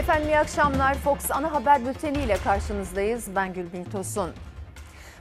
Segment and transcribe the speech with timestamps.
[0.00, 0.94] Efendim iyi akşamlar.
[0.94, 3.28] Fox Ana Haber Bülteni ile karşınızdayız.
[3.36, 4.30] Ben Gülbin Tosun.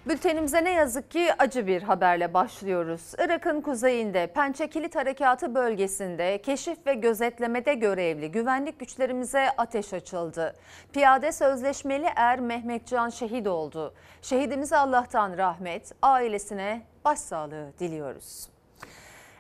[0.07, 3.13] Bültenimize ne yazık ki acı bir haberle başlıyoruz.
[3.19, 10.55] Irak'ın kuzeyinde Pençe Kilit Harekatı bölgesinde keşif ve gözetlemede görevli güvenlik güçlerimize ateş açıldı.
[10.93, 13.93] Piyade sözleşmeli er Mehmetcan şehit oldu.
[14.21, 18.58] Şehidimize Allah'tan rahmet, ailesine başsağlığı diliyoruz.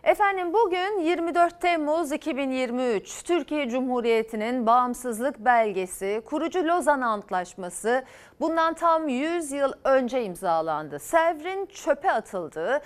[0.03, 8.03] Efendim bugün 24 Temmuz 2023 Türkiye Cumhuriyeti'nin bağımsızlık belgesi, kurucu Lozan Antlaşması
[8.39, 10.99] bundan tam 100 yıl önce imzalandı.
[10.99, 12.81] Sevr'in çöpe atıldığı,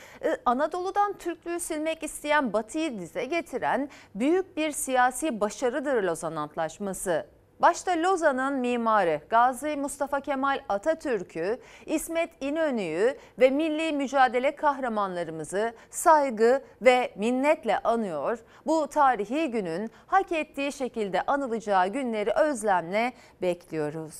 [0.45, 7.32] Anadolu'dan Türklüğü silmek isteyen Batı'yı dize getiren büyük bir siyasi başarıdır Lozan Antlaşması.
[7.63, 17.13] Başta Lozan'ın mimarı Gazi Mustafa Kemal Atatürk'ü, İsmet İnönü'yü ve milli mücadele kahramanlarımızı saygı ve
[17.15, 18.39] minnetle anıyor.
[18.65, 24.15] Bu tarihi günün hak ettiği şekilde anılacağı günleri özlemle bekliyoruz.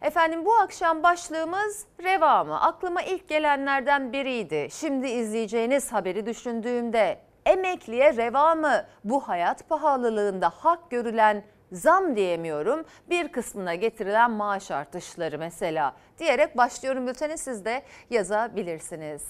[0.00, 2.60] Efendim bu akşam başlığımız reva mı?
[2.60, 4.68] Aklıma ilk gelenlerden biriydi.
[4.70, 8.84] Şimdi izleyeceğiniz haberi düşündüğümde emekliye reva mı?
[9.04, 12.84] Bu hayat pahalılığında hak görülen zam diyemiyorum.
[13.10, 19.22] Bir kısmına getirilen maaş artışları mesela diyerek başlıyorum bülteni siz de yazabilirsiniz.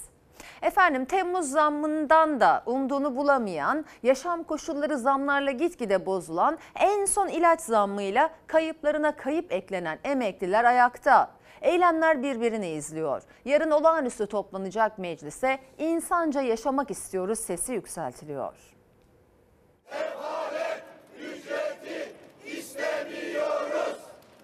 [0.61, 8.29] Efendim Temmuz zammından da umduğunu bulamayan, yaşam koşulları zamlarla gitgide bozulan, en son ilaç zammıyla
[8.47, 11.31] kayıplarına kayıp eklenen emekliler ayakta.
[11.61, 13.21] Eylemler birbirini izliyor.
[13.45, 18.53] Yarın olağanüstü toplanacak meclise insanca yaşamak istiyoruz sesi yükseltiliyor.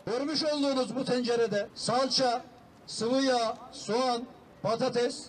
[0.09, 2.41] Görmüş olduğunuz bu tencerede salça,
[2.87, 4.23] sıvı yağ, soğan,
[4.61, 5.25] patates,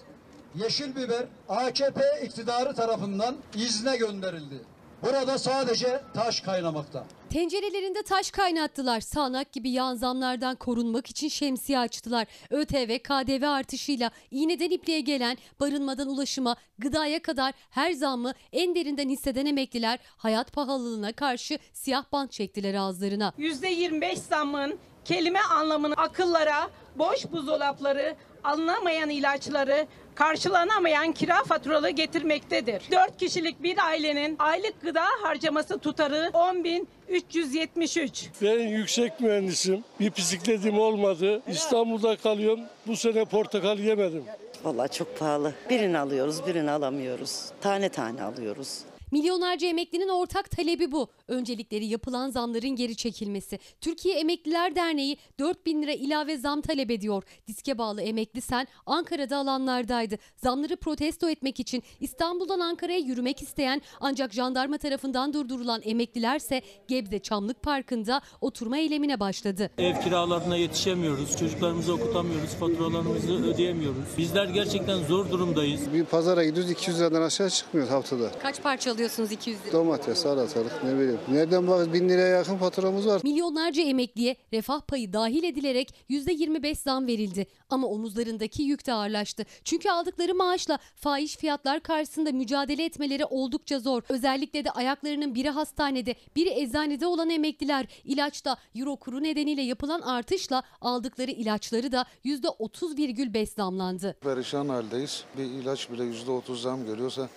[0.54, 4.60] yeşil biber AKP iktidarı tarafından izne gönderildi.
[5.02, 7.04] Burada sadece taş kaynamakta.
[7.30, 9.00] Tencerelerinde taş kaynattılar.
[9.00, 12.26] Sağanak gibi yağan zamlardan korunmak için şemsiye açtılar.
[12.50, 19.46] ÖTV, KDV artışıyla iğneden ipliğe gelen barınmadan ulaşıma, gıdaya kadar her zammı en derinden hisseden
[19.46, 23.32] emekliler hayat pahalılığına karşı siyah bant çektiler ağızlarına.
[23.38, 32.82] %25 zammın kelime anlamını akıllara, boş buzdolapları, alınamayan ilaçları, karşılanamayan kira faturalı getirmektedir.
[32.92, 38.26] 4 kişilik bir ailenin aylık gıda harcaması tutarı 10.373.
[38.42, 39.84] Ben yüksek mühendisim.
[40.00, 41.42] Bir bisikletim olmadı.
[41.48, 42.60] İstanbul'da kalıyorum.
[42.86, 44.24] Bu sene portakal yemedim.
[44.64, 45.54] Vallahi çok pahalı.
[45.70, 47.44] Birini alıyoruz, birini alamıyoruz.
[47.60, 48.78] Tane tane alıyoruz.
[49.10, 51.08] Milyonlarca emeklinin ortak talebi bu.
[51.28, 53.58] Öncelikleri yapılan zamların geri çekilmesi.
[53.80, 57.22] Türkiye Emekliler Derneği 4 bin lira ilave zam talep ediyor.
[57.46, 60.16] Diske bağlı emekli sen Ankara'da alanlardaydı.
[60.36, 67.62] Zamları protesto etmek için İstanbul'dan Ankara'ya yürümek isteyen ancak jandarma tarafından durdurulan emeklilerse Gebze Çamlık
[67.62, 69.70] Parkı'nda oturma eylemine başladı.
[69.78, 74.04] Ev kiralarına yetişemiyoruz, çocuklarımızı okutamıyoruz, faturalarımızı ödeyemiyoruz.
[74.18, 75.92] Bizler gerçekten zor durumdayız.
[75.92, 78.30] Bir pazara gidiyoruz 200 liradan aşağı çıkmıyoruz haftada.
[78.42, 79.72] Kaç parça alıyorsunuz 200 lira?
[79.72, 81.18] Domates, salatalık ne bileyim.
[81.28, 83.20] Nereden bak 1000 liraya yakın faturamız var.
[83.24, 87.46] Milyonlarca emekliye refah payı dahil edilerek %25 zam verildi.
[87.70, 89.46] Ama omuzlarındaki yük de ağırlaştı.
[89.64, 94.02] Çünkü aldıkları maaşla fahiş fiyatlar karşısında mücadele etmeleri oldukça zor.
[94.08, 100.62] Özellikle de ayaklarının biri hastanede, biri eczanede olan emekliler ilaçta euro kuru nedeniyle yapılan artışla
[100.80, 104.16] aldıkları ilaçları da %30,5 zamlandı.
[104.20, 105.24] Perişan haldeyiz.
[105.38, 107.28] Bir ilaç bile %30 zam görüyorsa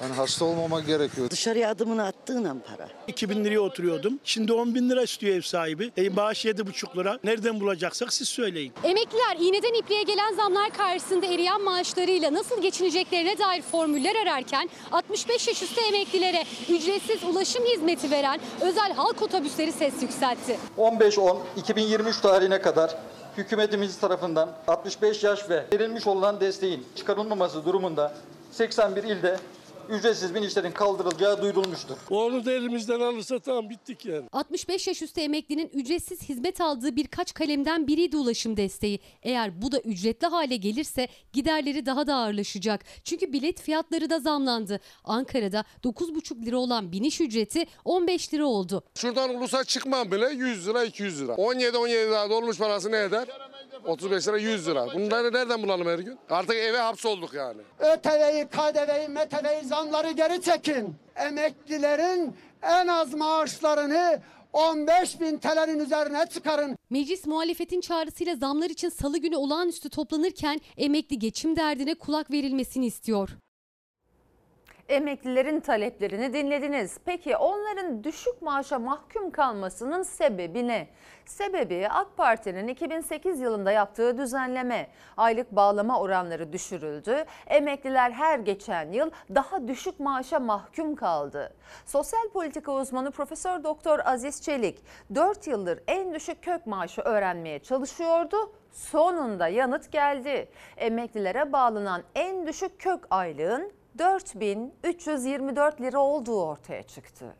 [0.00, 1.30] hani hasta olmama gerekiyor.
[1.30, 2.88] Dışarıya adımını attığın an para.
[3.06, 4.18] 2000 liraya oturuyordum.
[4.24, 5.92] Şimdi 10 bin lira istiyor ev sahibi.
[5.96, 7.18] E, maaş 7,5 lira.
[7.24, 8.72] Nereden bulacaksak siz söyleyin.
[8.84, 15.62] Emekliler iğneden ipliğe gelen zamlar karşısında eriyen maaşlarıyla nasıl geçineceklerine dair formüller ararken 65 yaş
[15.62, 20.58] üstü emeklilere ücretsiz ulaşım hizmeti veren özel halk otobüsleri ses yükseltti.
[20.78, 22.96] 15-10-2023 tarihine kadar
[23.36, 28.14] hükümetimiz tarafından 65 yaş ve verilmiş olan desteğin çıkarılmaması durumunda
[28.52, 29.38] 81 ilde
[29.88, 31.96] ücretsiz binişlerin kaldırılacağı duyurulmuştur.
[32.10, 34.24] Onu da elimizden alırsa tamam bittik yani.
[34.32, 39.00] 65 yaş üstü emeklinin ücretsiz hizmet aldığı birkaç kalemden biriydi ulaşım desteği.
[39.22, 42.84] Eğer bu da ücretli hale gelirse giderleri daha da ağırlaşacak.
[43.04, 44.80] Çünkü bilet fiyatları da zamlandı.
[45.04, 48.82] Ankara'da 9,5 lira olan biniş ücreti 15 lira oldu.
[48.94, 51.32] Şuradan ulusa çıkmam bile 100 lira 200 lira.
[51.32, 53.28] 17-17 lira dolmuş parası ne eder?
[53.86, 54.86] 35 lira 100 lira.
[54.94, 56.18] Bunları nereden bulalım her gün?
[56.30, 57.62] Artık eve hapsolduk yani.
[57.78, 60.94] ÖTV'yi, KDV'yi, METV'yi zamları geri çekin.
[61.16, 64.20] Emeklilerin en az maaşlarını
[64.52, 66.76] 15 bin TL'nin üzerine çıkarın.
[66.90, 73.28] Meclis muhalefetin çağrısıyla zamlar için salı günü olağanüstü toplanırken emekli geçim derdine kulak verilmesini istiyor.
[74.88, 76.98] Emeklilerin taleplerini dinlediniz.
[77.04, 80.88] Peki onların düşük maaşa mahkum kalmasının sebebi ne?
[81.26, 84.90] Sebebi AK Parti'nin 2008 yılında yaptığı düzenleme.
[85.16, 87.24] Aylık bağlama oranları düşürüldü.
[87.46, 91.54] Emekliler her geçen yıl daha düşük maaşa mahkum kaldı.
[91.86, 94.78] Sosyal politika uzmanı Profesör Doktor Aziz Çelik
[95.14, 98.36] 4 yıldır en düşük kök maaşı öğrenmeye çalışıyordu.
[98.72, 100.48] Sonunda yanıt geldi.
[100.76, 107.36] Emeklilere bağlanan en düşük kök aylığın 4324 lira olduğu ortaya çıktı.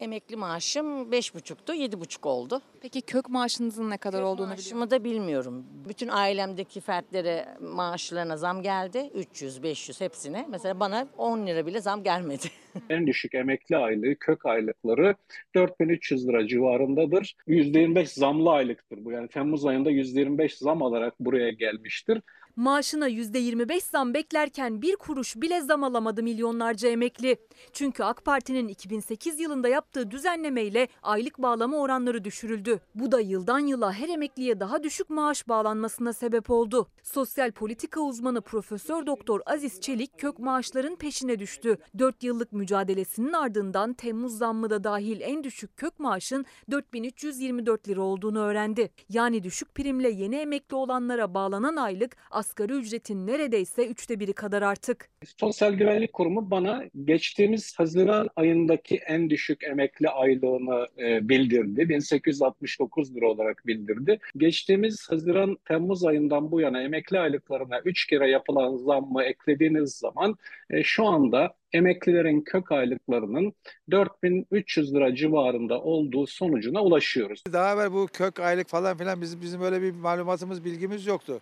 [0.00, 2.62] Emekli maaşım beş buçuktu, yedi buçuk oldu.
[2.80, 5.66] Peki kök maaşınızın ne kadar olduğunu biliyor Maaşımı da bilmiyorum.
[5.88, 9.10] Bütün ailemdeki fertlere maaşlarına zam geldi.
[9.14, 10.46] 300, 500 hepsine.
[10.50, 12.46] Mesela bana 10 lira bile zam gelmedi.
[12.90, 15.14] En düşük emekli aylığı, kök aylıkları
[15.54, 17.36] 4300 lira civarındadır.
[17.48, 19.12] %25 zamlı aylıktır bu.
[19.12, 22.22] Yani Temmuz ayında %25 zam alarak buraya gelmiştir.
[22.56, 27.36] Maaşına %25 zam beklerken bir kuruş bile zam alamadı milyonlarca emekli.
[27.72, 32.80] Çünkü AK Parti'nin 2008 yılında yaptığı düzenlemeyle aylık bağlama oranları düşürüldü.
[32.94, 36.88] Bu da yıldan yıla her emekliye daha düşük maaş bağlanmasına sebep oldu.
[37.02, 41.78] Sosyal politika uzmanı Profesör Doktor Aziz Çelik kök maaşların peşine düştü.
[41.98, 48.38] 4 yıllık mücadelesinin ardından Temmuz zammı da dahil en düşük kök maaşın 4324 lira olduğunu
[48.38, 48.90] öğrendi.
[49.08, 55.08] Yani düşük primle yeni emekli olanlara bağlanan aylık asgari ücretin neredeyse üçte biri kadar artık.
[55.40, 61.88] Sosyal Güvenlik Kurumu bana geçtiğimiz Haziran ayındaki en düşük emekli aylığını e, bildirdi.
[61.88, 64.18] 1869 lira olarak bildirdi.
[64.36, 70.36] Geçtiğimiz Haziran Temmuz ayından bu yana emekli aylıklarına 3 kere yapılan zammı eklediğiniz zaman
[70.70, 73.52] e, şu anda emeklilerin kök aylıklarının
[73.90, 77.42] 4300 lira civarında olduğu sonucuna ulaşıyoruz.
[77.52, 81.40] Daha evvel bu kök aylık falan filan bizim bizim öyle bir malumatımız bilgimiz yoktu.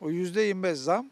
[0.00, 1.06] O yüzde 25 zam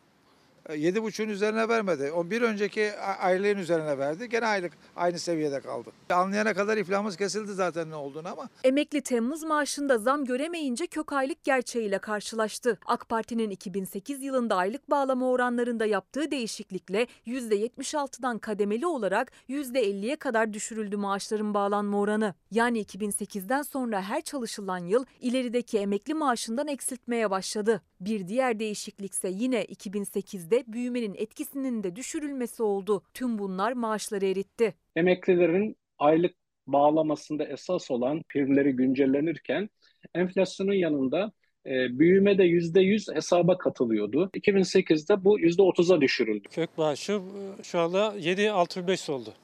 [0.68, 2.12] e, yedi buçuğun üzerine vermedi.
[2.12, 4.28] O bir önceki aylığın üzerine verdi.
[4.28, 5.90] Gene aylık aynı seviyede kaldı.
[6.10, 8.48] Anlayana kadar iflahımız kesildi zaten ne olduğunu ama.
[8.64, 12.78] Emekli Temmuz maaşında zam göremeyince kök aylık gerçeğiyle karşılaştı.
[12.86, 20.96] AK Parti'nin 2008 yılında aylık bağlama oranlarında yaptığı değişiklikle %76'dan kademeli olarak %50'ye kadar düşürüldü
[20.96, 22.34] maaşların bağlanma oranı.
[22.50, 27.82] Yani 2008'den sonra her çalışılan yıl ilerideki emekli maaşından eksiltmeye başladı.
[28.00, 33.02] Bir diğer değişiklikse yine 2008'de büyümenin etkisinin de düşürülmesi oldu.
[33.14, 34.74] Tüm bunlar maaşları eritti.
[34.96, 36.34] Emeklilerin aylık
[36.66, 39.70] bağlamasında esas olan primleri güncellenirken
[40.14, 41.32] enflasyonun yanında
[41.66, 44.30] e, büyüme de %100 hesaba katılıyordu.
[44.34, 46.48] 2008'de bu %30'a düşürüldü.
[46.48, 49.34] Kök maaşı e, şu anda 7.6500 oldu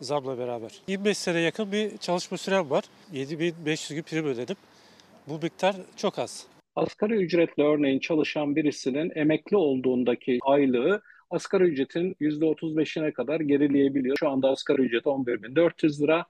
[0.00, 0.70] zamla beraber.
[0.88, 2.84] 25 sene yakın bir çalışma sürem var.
[3.12, 4.56] 7500 gibi prim ödedim.
[5.28, 6.46] Bu miktar çok az.
[6.76, 14.16] Asgari ücretle örneğin çalışan birisinin emekli olduğundaki aylığı asgari ücretin %35'ine kadar gerileyebiliyor.
[14.20, 16.26] Şu anda asgari ücret 11.400 lira.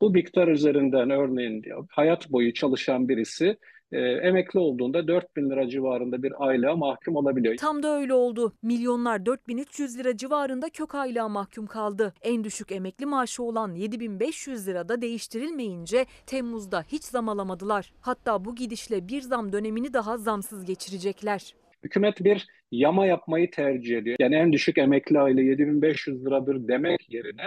[0.00, 3.56] Bu miktar üzerinden örneğin hayat boyu çalışan birisi
[3.92, 7.56] e, emekli olduğunda 4000 lira civarında bir aylığa mahkum olabiliyor.
[7.56, 8.52] Tam da öyle oldu.
[8.62, 12.14] Milyonlar 4300 lira civarında kök aylığa mahkum kaldı.
[12.22, 17.92] En düşük emekli maaşı olan 7500 lira da değiştirilmeyince Temmuz'da hiç zam alamadılar.
[18.00, 21.54] Hatta bu gidişle bir zam dönemini daha zamsız geçirecekler.
[21.84, 24.16] Hükümet bir yama yapmayı tercih ediyor.
[24.20, 27.44] Yani en düşük emekli aylığı 7500 liradır demek yerine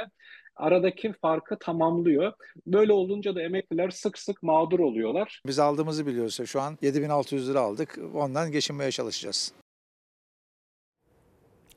[0.55, 2.33] aradaki farkı tamamlıyor.
[2.67, 5.41] Böyle olunca da emekliler sık sık mağdur oluyorlar.
[5.45, 8.00] Biz aldığımızı biliyorsa şu an 7600 lira aldık.
[8.13, 9.53] Ondan geçinmeye çalışacağız.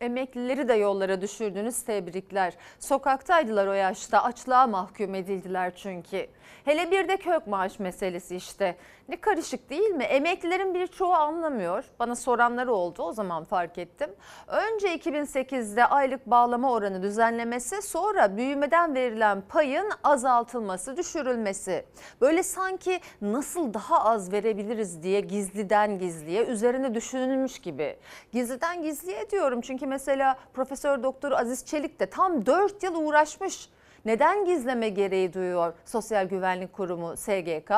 [0.00, 2.54] Emeklileri de yollara düşürdünüz tebrikler.
[2.78, 6.26] Sokaktaydılar o yaşta açlığa mahkum edildiler çünkü.
[6.64, 8.76] Hele bir de kök maaş meselesi işte.
[9.08, 10.04] Ne karışık değil mi?
[10.04, 11.84] Emeklilerin birçoğu anlamıyor.
[11.98, 14.10] Bana soranları oldu o zaman fark ettim.
[14.46, 21.84] Önce 2008'de aylık bağlama oranı düzenlemesi sonra büyümeden verilen payın azaltılması, düşürülmesi.
[22.20, 27.96] Böyle sanki nasıl daha az verebiliriz diye gizliden gizliye üzerine düşünülmüş gibi.
[28.32, 33.68] Gizliden gizliye diyorum çünkü mesela Profesör Doktor Aziz Çelik de tam 4 yıl uğraşmış.
[34.06, 37.72] Neden gizleme gereği duyuyor Sosyal Güvenlik Kurumu SGK?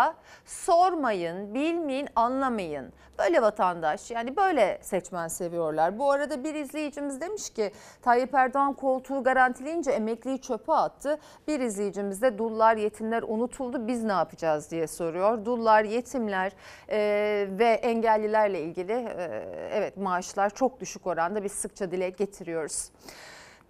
[0.45, 2.93] Sormayın, bilmeyin, anlamayın.
[3.19, 5.99] Böyle vatandaş yani böyle seçmen seviyorlar.
[5.99, 11.19] Bu arada bir izleyicimiz demiş ki Tayyip Erdoğan koltuğu garantileyince emekliyi çöpe attı.
[11.49, 15.45] Bir izleyicimiz de dullar yetimler unutuldu biz ne yapacağız diye soruyor.
[15.45, 16.53] Dullar yetimler
[16.89, 16.99] e,
[17.51, 22.91] ve engellilerle ilgili e, evet maaşlar çok düşük oranda biz sıkça dile getiriyoruz.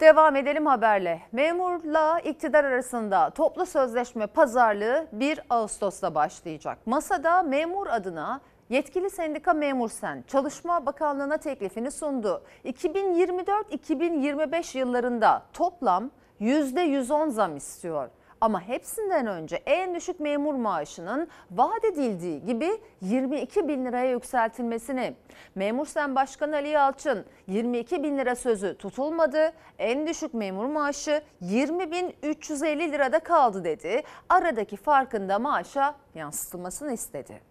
[0.01, 1.21] Devam edelim haberle.
[1.33, 6.79] Memurla iktidar arasında toplu sözleşme pazarlığı 1 Ağustos'ta başlayacak.
[6.87, 12.43] Masada memur adına Yetkili sendika Memursen Çalışma Bakanlığı'na teklifini sundu.
[12.65, 18.09] 2024-2025 yıllarında toplam %110 zam istiyor.
[18.41, 25.15] Ama hepsinden önce en düşük memur maaşının vaat edildiği gibi 22 bin liraya yükseltilmesini.
[25.55, 29.53] Memursen Başkanı Ali Yalçın 22 bin lira sözü tutulmadı.
[29.79, 34.03] En düşük memur maaşı 20 bin 350 lirada kaldı dedi.
[34.29, 37.48] Aradaki farkın da maaşa yansıtılmasını istedi.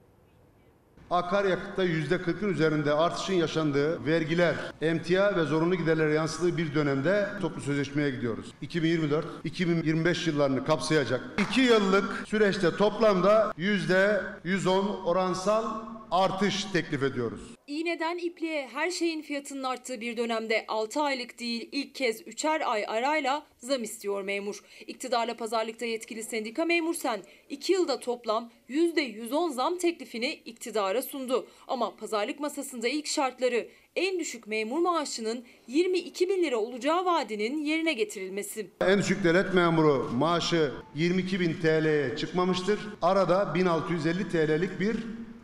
[1.12, 8.10] Akaryakıtta %40'ın üzerinde artışın yaşandığı vergiler, emtia ve zorunlu giderlere yansıdığı bir dönemde toplu sözleşmeye
[8.10, 8.54] gidiyoruz.
[8.64, 11.22] 2024-2025 yıllarını kapsayacak
[11.52, 15.66] 2 yıllık süreçte toplamda %110 oransal
[16.12, 17.57] artış teklif ediyoruz.
[17.68, 22.86] İğneden ipliğe her şeyin fiyatının arttığı bir dönemde 6 aylık değil ilk kez 3'er ay
[22.88, 24.64] arayla zam istiyor memur.
[24.88, 27.20] İktidarla pazarlıkta yetkili sendika Memursen
[27.50, 31.48] 2 yılda toplam %110 zam teklifini iktidara sundu.
[31.68, 37.94] Ama pazarlık masasında ilk şartları en düşük memur maaşının 22 bin lira olacağı vaadinin yerine
[37.94, 38.68] getirilmesi.
[38.82, 42.80] En düşük devlet memuru maaşı 22.000 TL'ye çıkmamıştır.
[43.02, 44.96] Arada 1650 TL'lik bir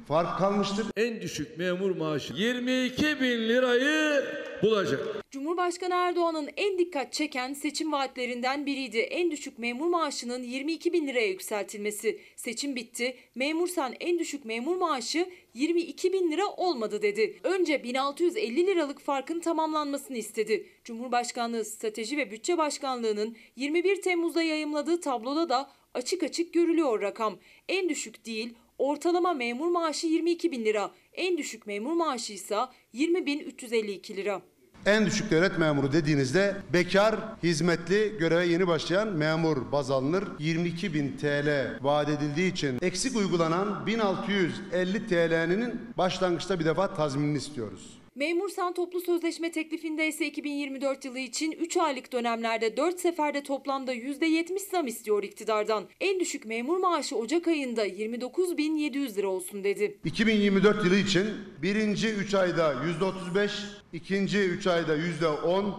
[0.07, 0.87] fark kalmıştır.
[0.97, 4.23] En düşük memur maaşı 22 bin lirayı
[4.63, 5.23] bulacak.
[5.31, 8.97] Cumhurbaşkanı Erdoğan'ın en dikkat çeken seçim vaatlerinden biriydi.
[8.97, 12.19] En düşük memur maaşının 22 bin liraya yükseltilmesi.
[12.35, 13.17] Seçim bitti.
[13.35, 17.39] Memursan en düşük memur maaşı 22 bin lira olmadı dedi.
[17.43, 20.67] Önce 1650 liralık farkın tamamlanmasını istedi.
[20.83, 27.37] Cumhurbaşkanlığı Strateji ve Bütçe Başkanlığı'nın 21 Temmuz'da yayımladığı tabloda da açık açık görülüyor rakam.
[27.67, 30.91] En düşük değil Ortalama memur maaşı 22 bin lira.
[31.13, 32.57] En düşük memur maaşı ise
[32.93, 34.41] 20 bin 352 lira.
[34.85, 40.23] En düşük devlet memuru dediğinizde bekar, hizmetli, göreve yeni başlayan memur baz alınır.
[40.39, 48.02] 22 bin TL vaat edildiği için eksik uygulanan 1650 TL'nin başlangıçta bir defa tazminini istiyoruz.
[48.15, 54.71] Memursan toplu sözleşme teklifinde ise 2024 yılı için 3 aylık dönemlerde 4 seferde toplamda %70
[54.71, 55.83] zam istiyor iktidardan.
[56.01, 59.97] En düşük memur maaşı Ocak ayında 29.700 lira olsun dedi.
[60.05, 61.27] 2024 yılı için
[61.61, 63.49] birinci 3 ayda %35,
[63.93, 65.73] ikinci 3 ayda %10,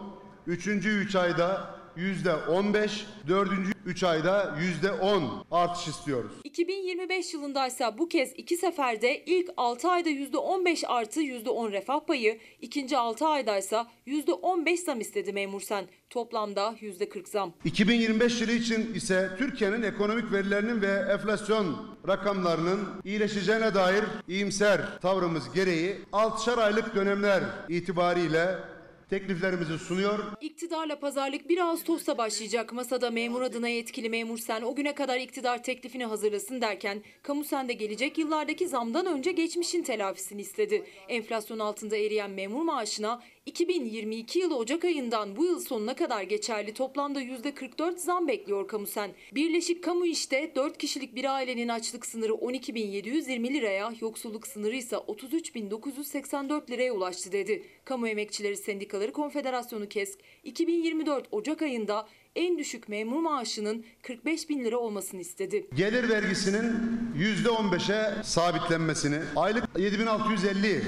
[0.47, 6.33] üçüncü 3 ayda %15, dördüncü 3 ayda %10 artış istiyoruz.
[6.45, 12.39] 2025 yılında ise bu kez iki seferde ilk 6 ayda %15 artı %10 refah payı,
[12.61, 15.85] ikinci 6 ayda ise %15 zam istedi Memursen.
[16.11, 17.53] Toplamda %40 zam.
[17.65, 25.97] 2025 yılı için ise Türkiye'nin ekonomik verilerinin ve enflasyon rakamlarının iyileşeceğine dair iyimser tavrımız gereği
[26.13, 28.59] 6'şar aylık dönemler itibariyle
[29.11, 30.19] tekliflerimizi sunuyor.
[30.41, 32.73] İktidarla pazarlık 1 Ağustos'ta başlayacak.
[32.73, 37.73] Masada memur adına yetkili memur sen o güne kadar iktidar teklifini hazırlasın derken kamu sende
[37.73, 40.85] gelecek yıllardaki zamdan önce geçmişin telafisini istedi.
[41.09, 47.23] Enflasyon altında eriyen memur maaşına 2022 yılı Ocak ayından bu yıl sonuna kadar geçerli toplamda
[47.23, 49.11] %44 zam bekliyor Kamusen.
[49.35, 56.71] Birleşik Kamu işte 4 kişilik bir ailenin açlık sınırı 12.720 liraya, yoksulluk sınırı ise 33.984
[56.71, 57.63] liraya ulaştı dedi.
[57.85, 64.77] Kamu Emekçileri Sendikaları Konfederasyonu KESK 2024 Ocak ayında en düşük memur maaşının 45 bin lira
[64.77, 65.67] olmasını istedi.
[65.75, 66.73] Gelir vergisinin
[67.19, 70.83] %15'e sabitlenmesini, aylık 7650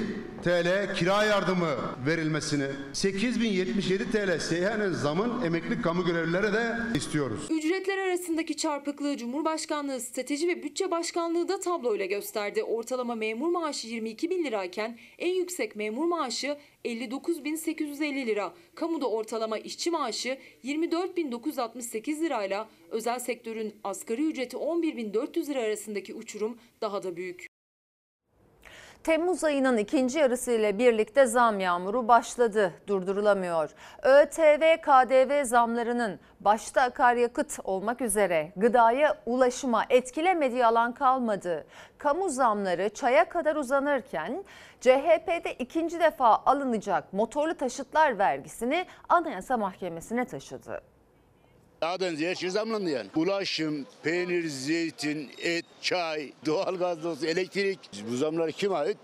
[0.44, 1.68] TL kira yardımı
[2.06, 7.40] verilmesini, 8077 TL seyyanen zamın emekli kamu görevlilere de istiyoruz.
[7.50, 12.62] Ücretler arasındaki çarpıklığı Cumhurbaşkanlığı Strateji ve Bütçe Başkanlığı da tabloyla gösterdi.
[12.62, 18.54] Ortalama memur maaşı 22 bin lirayken en yüksek memur maaşı 59.850 lira.
[18.74, 27.02] Kamuda ortalama işçi maaşı 24.968 lirayla özel sektörün asgari ücreti 11.400 lira arasındaki uçurum daha
[27.02, 27.45] da büyük.
[29.06, 33.70] Temmuz ayının ikinci yarısı ile birlikte zam yağmuru başladı, durdurulamıyor.
[34.02, 41.66] ÖTV, KDV zamlarının başta akaryakıt olmak üzere gıdaya ulaşıma etkilemediği alan kalmadı.
[41.98, 44.44] Kamu zamları çaya kadar uzanırken
[44.80, 50.82] CHP'de ikinci defa alınacak motorlu taşıtlar vergisini Anayasa Mahkemesi'ne taşıdı.
[51.82, 53.08] A'dan Z'ye her şey zamlandı yani.
[53.16, 57.78] Ulaşım, peynir, zeytin, et, çay, doğalgaz, olsun, elektrik.
[58.10, 58.96] Bu zamları kim ait?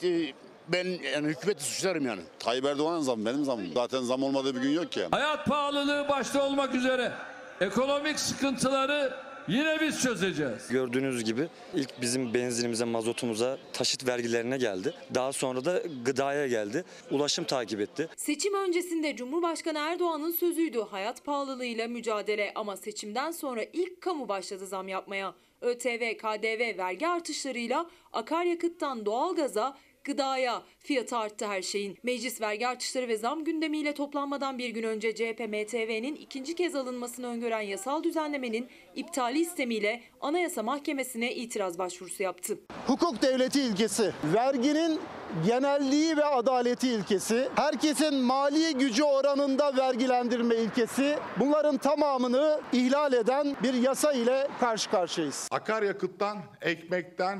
[0.69, 2.21] Ben yani hükümeti suçlarım yani.
[2.39, 3.67] Tayyip Erdoğan'ın zamı benim zamım.
[3.75, 5.07] Zaten zam olmadığı bir gün yok ki.
[5.11, 7.13] Hayat pahalılığı başta olmak üzere
[7.61, 9.15] ekonomik sıkıntıları
[9.49, 10.69] yine biz çözeceğiz.
[10.71, 14.95] Gördüğünüz gibi ilk bizim benzinimize, mazotumuza, taşıt vergilerine geldi.
[15.15, 16.85] Daha sonra da gıdaya geldi.
[17.11, 18.09] Ulaşım takip etti.
[18.17, 24.89] Seçim öncesinde Cumhurbaşkanı Erdoğan'ın sözüydü hayat pahalılığıyla mücadele ama seçimden sonra ilk kamu başladı zam
[24.89, 25.35] yapmaya.
[25.61, 30.63] ÖTV, KDV vergi artışlarıyla akaryakıttan doğalgaza gıdaya.
[30.79, 31.99] Fiyatı arttı her şeyin.
[32.03, 37.27] Meclis vergi artışları ve zam gündemiyle toplanmadan bir gün önce CHP MTV'nin ikinci kez alınmasını
[37.27, 42.59] öngören yasal düzenlemenin iptali istemiyle Anayasa Mahkemesi'ne itiraz başvurusu yaptı.
[42.87, 45.01] hukuk devleti ilkesi, verginin
[45.47, 53.75] genelliği ve adaleti ilkesi, herkesin mali gücü oranında vergilendirme ilkesi bunların tamamını ihlal eden bir
[53.75, 55.49] yasa ile karşı karşıyayız.
[55.51, 57.39] Akaryakıttan, ekmekten,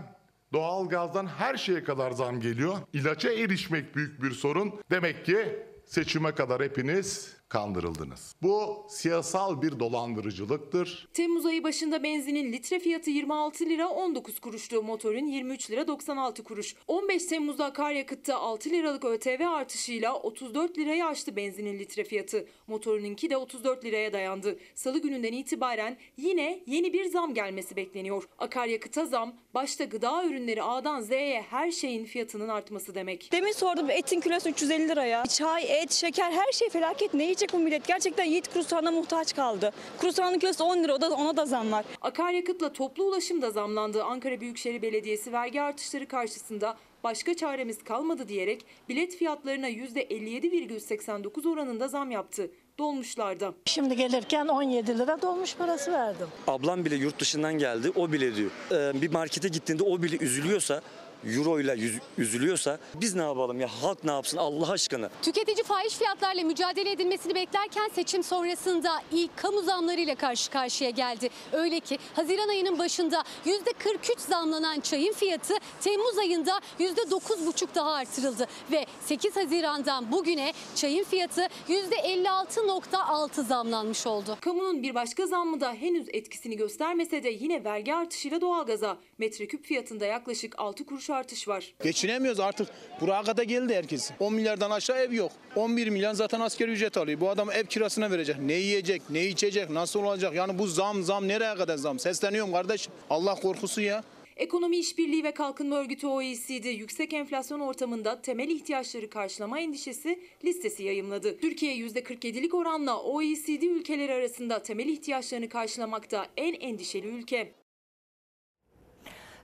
[0.53, 2.75] doğalgazdan her şeye kadar zam geliyor.
[2.93, 4.73] İlaça erişmek büyük bir sorun.
[4.91, 5.39] Demek ki
[5.87, 8.35] seçime kadar hepiniz kandırıldınız.
[8.43, 11.09] Bu siyasal bir dolandırıcılıktır.
[11.15, 14.83] Temmuz ayı başında benzinin litre fiyatı 26 lira 19 kuruştu.
[14.83, 16.75] Motorun 23 lira 96 kuruş.
[16.89, 22.47] 15 Temmuz'da akaryakıtta 6 liralık ÖTV artışıyla 34 liraya aştı benzinin litre fiyatı.
[22.67, 24.59] Motorununki de 34 liraya dayandı.
[24.75, 28.29] Salı gününden itibaren yine yeni bir zam gelmesi bekleniyor.
[28.39, 33.33] Akaryakıta zam başta gıda ürünleri A'dan Z'ye her şeyin fiyatının artması demek.
[33.33, 35.27] Demin sordum etin kilosu 350 liraya.
[35.27, 37.15] Çay, et, şeker her şey felaket.
[37.15, 37.87] Ne yiyecek bu millet?
[37.87, 39.73] Gerçekten yiğit kurusağına muhtaç kaldı.
[39.99, 41.85] Kurusanın kilosu 10 lira o da, ona da zam var.
[42.01, 44.05] Akaryakıtla toplu ulaşım da zamlandı.
[44.05, 52.11] Ankara Büyükşehir Belediyesi vergi artışları karşısında başka çaremiz kalmadı diyerek bilet fiyatlarına %57,89 oranında zam
[52.11, 52.51] yaptı.
[52.79, 53.55] Dolmuşlarda.
[53.65, 56.27] Şimdi gelirken 17 lira dolmuş parası verdim.
[56.47, 58.51] Ablam bile yurt dışından geldi o bile diyor.
[58.73, 60.81] Ee, bir markete gittiğinde o bile üzülüyorsa
[61.25, 61.77] euro ile
[62.19, 65.11] üzülüyorsa biz ne yapalım ya halk ne yapsın Allah aşkına.
[65.23, 71.31] Tüketici fahiş fiyatlarla mücadele edilmesini beklerken seçim sonrasında ilk kamu zamlarıyla karşı karşıya geldi.
[71.53, 78.47] Öyle ki Haziran ayının başında %43 zamlanan çayın fiyatı Temmuz ayında %9,5 daha artırıldı.
[78.73, 84.37] Ve 8 Haziran'dan bugüne çayın fiyatı %56,6 zamlanmış oldu.
[84.41, 90.07] Kamunun bir başka zammı da henüz etkisini göstermese de yine vergi artışıyla doğalgaza metreküp fiyatında
[90.07, 91.75] yaklaşık 6 kuruş artış var.
[91.83, 92.69] Geçinemiyoruz artık.
[93.01, 94.11] Buraya kadar geldi herkes.
[94.21, 95.33] 10 milyardan aşağı ev yok.
[95.57, 97.21] 11 milyon zaten asgari ücret alıyor.
[97.21, 98.37] Bu adam ev kirasına verecek.
[98.39, 100.35] Ne yiyecek, ne içecek, nasıl olacak?
[100.35, 101.99] Yani bu zam zam nereye kadar zam?
[101.99, 102.89] Sesleniyorum kardeş.
[103.11, 104.05] Allah korkusu ya.
[104.37, 111.39] Ekonomi İşbirliği ve Kalkınma Örgütü OECD yüksek enflasyon ortamında temel ihtiyaçları karşılama endişesi listesi yayımladı.
[111.39, 117.53] Türkiye %47'lik oranla OECD ülkeleri arasında temel ihtiyaçlarını karşılamakta en endişeli ülke.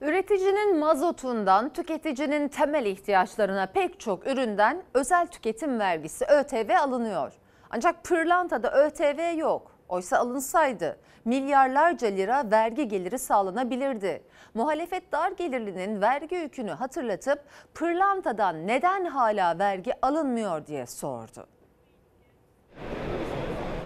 [0.00, 7.32] Üreticinin mazotundan tüketicinin temel ihtiyaçlarına pek çok üründen özel tüketim vergisi ÖTV alınıyor.
[7.70, 9.78] Ancak pırlantada ÖTV yok.
[9.88, 14.22] Oysa alınsaydı milyarlarca lira vergi geliri sağlanabilirdi.
[14.54, 21.46] Muhalefet dar gelirlinin vergi yükünü hatırlatıp pırlantadan neden hala vergi alınmıyor diye sordu.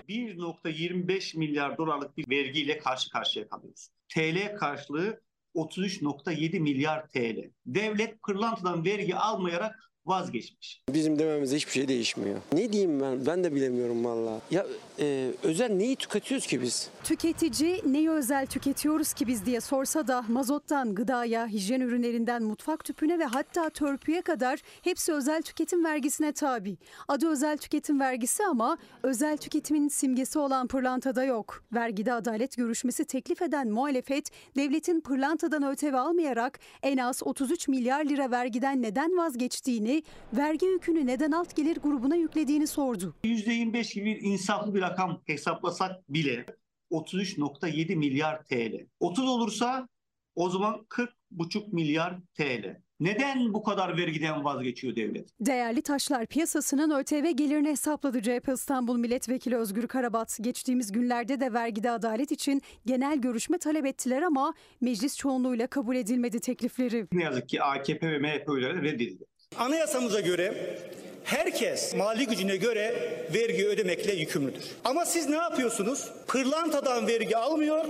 [0.08, 3.88] 1.25 milyar dolarlık bir vergiyle karşı karşıya kalıyoruz.
[4.08, 5.20] TL karşılığı
[5.54, 7.50] 33.7 milyar TL.
[7.66, 9.74] Devlet pırlantadan vergi almayarak
[10.06, 10.82] vazgeçmiş.
[10.92, 12.40] Bizim dememize hiçbir şey değişmiyor.
[12.52, 13.26] Ne diyeyim ben?
[13.26, 14.40] Ben de bilemiyorum valla.
[14.50, 14.66] Ya
[14.98, 16.90] e, özel neyi tüketiyoruz ki biz?
[17.04, 23.18] Tüketici neyi özel tüketiyoruz ki biz diye sorsa da mazottan gıdaya, hijyen ürünlerinden mutfak tüpüne
[23.18, 26.76] ve hatta törpüye kadar hepsi özel tüketim vergisine tabi.
[27.08, 31.64] Adı özel tüketim vergisi ama özel tüketimin simgesi olan pırlantada yok.
[31.72, 38.30] Vergide adalet görüşmesi teklif eden muhalefet devletin pırlantadan ÖTV almayarak en az 33 milyar lira
[38.30, 40.02] vergiden neden vazgeçtiğini,
[40.32, 43.14] vergi yükünü neden alt gelir grubuna yüklediğini sordu.
[43.24, 46.46] %25 gibi bir insaflı bir rakam hesaplasak bile
[46.90, 48.86] 33.7 milyar TL.
[49.00, 49.88] 30 olursa
[50.34, 52.80] o zaman 40,5 milyar TL.
[53.00, 55.28] Neden bu kadar vergiden vazgeçiyor devlet?
[55.40, 60.38] Değerli taşlar piyasasının ÖTV gelirini hesapladı CHP İstanbul Milletvekili Özgür Karabat.
[60.40, 66.40] Geçtiğimiz günlerde de vergide adalet için genel görüşme talep ettiler ama meclis çoğunluğuyla kabul edilmedi
[66.40, 67.06] teklifleri.
[67.12, 69.24] Ne yazık ki AKP ve MHP oyları reddedildi.
[69.58, 70.78] Anayasamıza göre
[71.24, 72.94] herkes mali gücüne göre
[73.34, 74.64] vergi ödemekle yükümlüdür.
[74.84, 76.08] Ama siz ne yapıyorsunuz?
[76.26, 77.84] Pırlantadan vergi almıyor,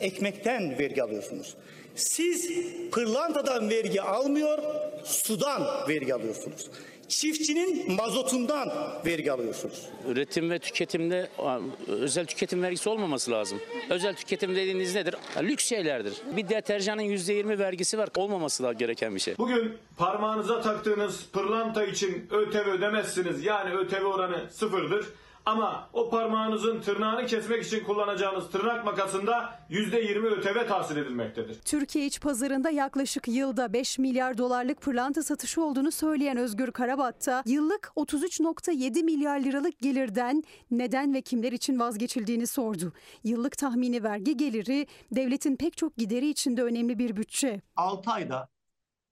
[0.00, 1.54] ekmekten vergi alıyorsunuz.
[1.96, 2.50] Siz
[2.92, 4.58] pırlantadan vergi almıyor,
[5.04, 6.70] sudan vergi alıyorsunuz.
[7.08, 8.72] Çiftçinin mazotundan
[9.06, 9.86] vergi alıyorsunuz.
[10.08, 11.28] Üretim ve tüketimde
[11.86, 13.58] özel tüketim vergisi olmaması lazım.
[13.90, 15.14] Özel tüketim dediğiniz nedir?
[15.42, 16.12] Lüks şeylerdir.
[16.36, 18.08] Bir deterjanın %20 vergisi var.
[18.16, 19.34] Olmaması da gereken bir şey.
[19.38, 23.44] Bugün parmağınıza taktığınız pırlanta için ÖTV ödemezsiniz.
[23.44, 25.06] Yani ÖTV oranı sıfırdır.
[25.46, 31.60] Ama o parmağınızın tırnağını kesmek için kullanacağınız tırnak makasında %20 ÖTV tahsil edilmektedir.
[31.60, 37.42] Türkiye iç pazarında yaklaşık yılda 5 milyar dolarlık pırlanta satışı olduğunu söyleyen Özgür Karabat da
[37.46, 42.92] yıllık 33.7 milyar liralık gelirden neden ve kimler için vazgeçildiğini sordu.
[43.24, 47.60] Yıllık tahmini vergi geliri devletin pek çok gideri için de önemli bir bütçe.
[47.76, 48.48] 6 ayda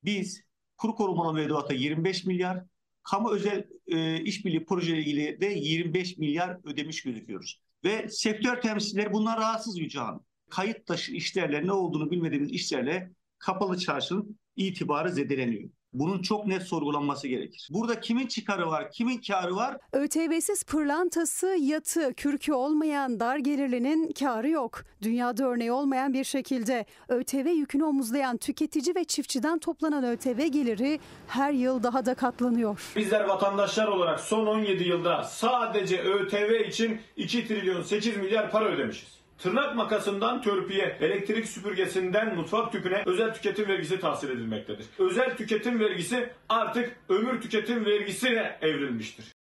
[0.04, 0.42] biz
[0.76, 2.64] kuru korumalı mevduata 25 milyar,
[3.10, 7.60] kamu özel e, işbirliği projeleri ilgili de 25 milyar ödemiş gözüküyoruz.
[7.84, 10.20] Ve sektör temsilcileri bundan rahatsız Yüce Hanım.
[10.50, 15.70] Kayıt dışı işlerle ne olduğunu bilmediğimiz işlerle kapalı çarşının itibarı zedeleniyor.
[15.98, 17.68] Bunun çok net sorgulanması gerekir.
[17.70, 19.76] Burada kimin çıkarı var, kimin karı var?
[19.92, 24.82] ÖTV'siz pırlantası, yatı, kürkü olmayan dar gelirlinin karı yok.
[25.02, 31.52] Dünyada örneği olmayan bir şekilde ÖTV yükünü omuzlayan tüketici ve çiftçiden toplanan ÖTV geliri her
[31.52, 32.92] yıl daha da katlanıyor.
[32.96, 39.16] Bizler vatandaşlar olarak son 17 yılda sadece ÖTV için 2 trilyon 8 milyar para ödemişiz.
[39.38, 44.86] Tırnak makasından törpüye, elektrik süpürgesinden mutfak tüpüne özel tüketim vergisi tahsil edilmektedir.
[44.98, 49.36] Özel tüketim vergisi artık ömür tüketim vergisine evrilmiştir.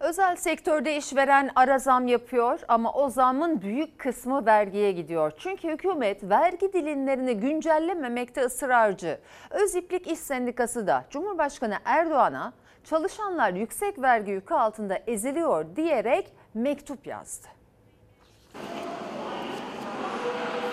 [0.00, 5.32] Özel sektörde işveren ara zam yapıyor ama o zamın büyük kısmı vergiye gidiyor.
[5.38, 9.18] Çünkü hükümet vergi dilimlerini güncellememekte ısrarcı.
[9.50, 12.52] Öziplik İş Sendikası da Cumhurbaşkanı Erdoğan'a
[12.84, 17.55] çalışanlar yüksek vergi yükü altında eziliyor diyerek mektup yazdı.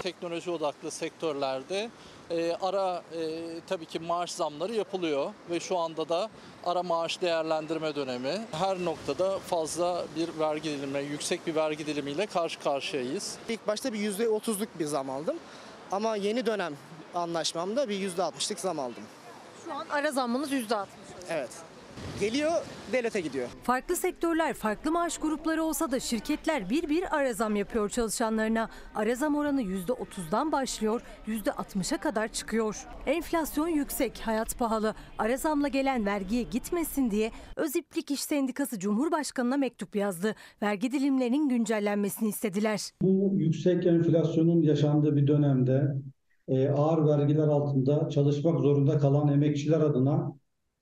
[0.04, 1.90] Teknoloji odaklı sektörlerde
[2.32, 6.30] e, ara e, tabii ki maaş zamları yapılıyor ve şu anda da
[6.66, 8.42] ara maaş değerlendirme dönemi.
[8.52, 13.36] Her noktada fazla bir vergi dilimi, yüksek bir vergi dilimiyle karşı karşıyayız.
[13.50, 15.36] İlk başta bir %30'luk bir zam aldım
[15.92, 16.74] ama yeni dönem
[17.16, 19.04] anlaşmamda bir %60'lık zam aldım.
[19.66, 20.86] Şu an ara zammınız %60.
[21.30, 21.50] Evet.
[22.20, 22.52] Geliyor,
[22.94, 23.48] devlete gidiyor.
[23.64, 28.70] Farklı sektörler, farklı maaş grupları olsa da şirketler bir bir ara zam yapıyor çalışanlarına.
[28.96, 32.86] Ara zam oranı %30'dan başlıyor, %60'a kadar çıkıyor.
[33.06, 34.96] Enflasyon yüksek, hayat pahalı.
[35.18, 40.36] Ara zamla gelen vergiye gitmesin diye Öziplik İş Sendikası Cumhurbaşkanı'na mektup yazdı.
[40.62, 42.82] Vergi dilimlerinin güncellenmesini istediler.
[43.02, 45.96] Bu yüksek enflasyonun yaşandığı bir dönemde
[46.48, 50.34] e, ağır vergiler altında çalışmak zorunda kalan emekçiler adına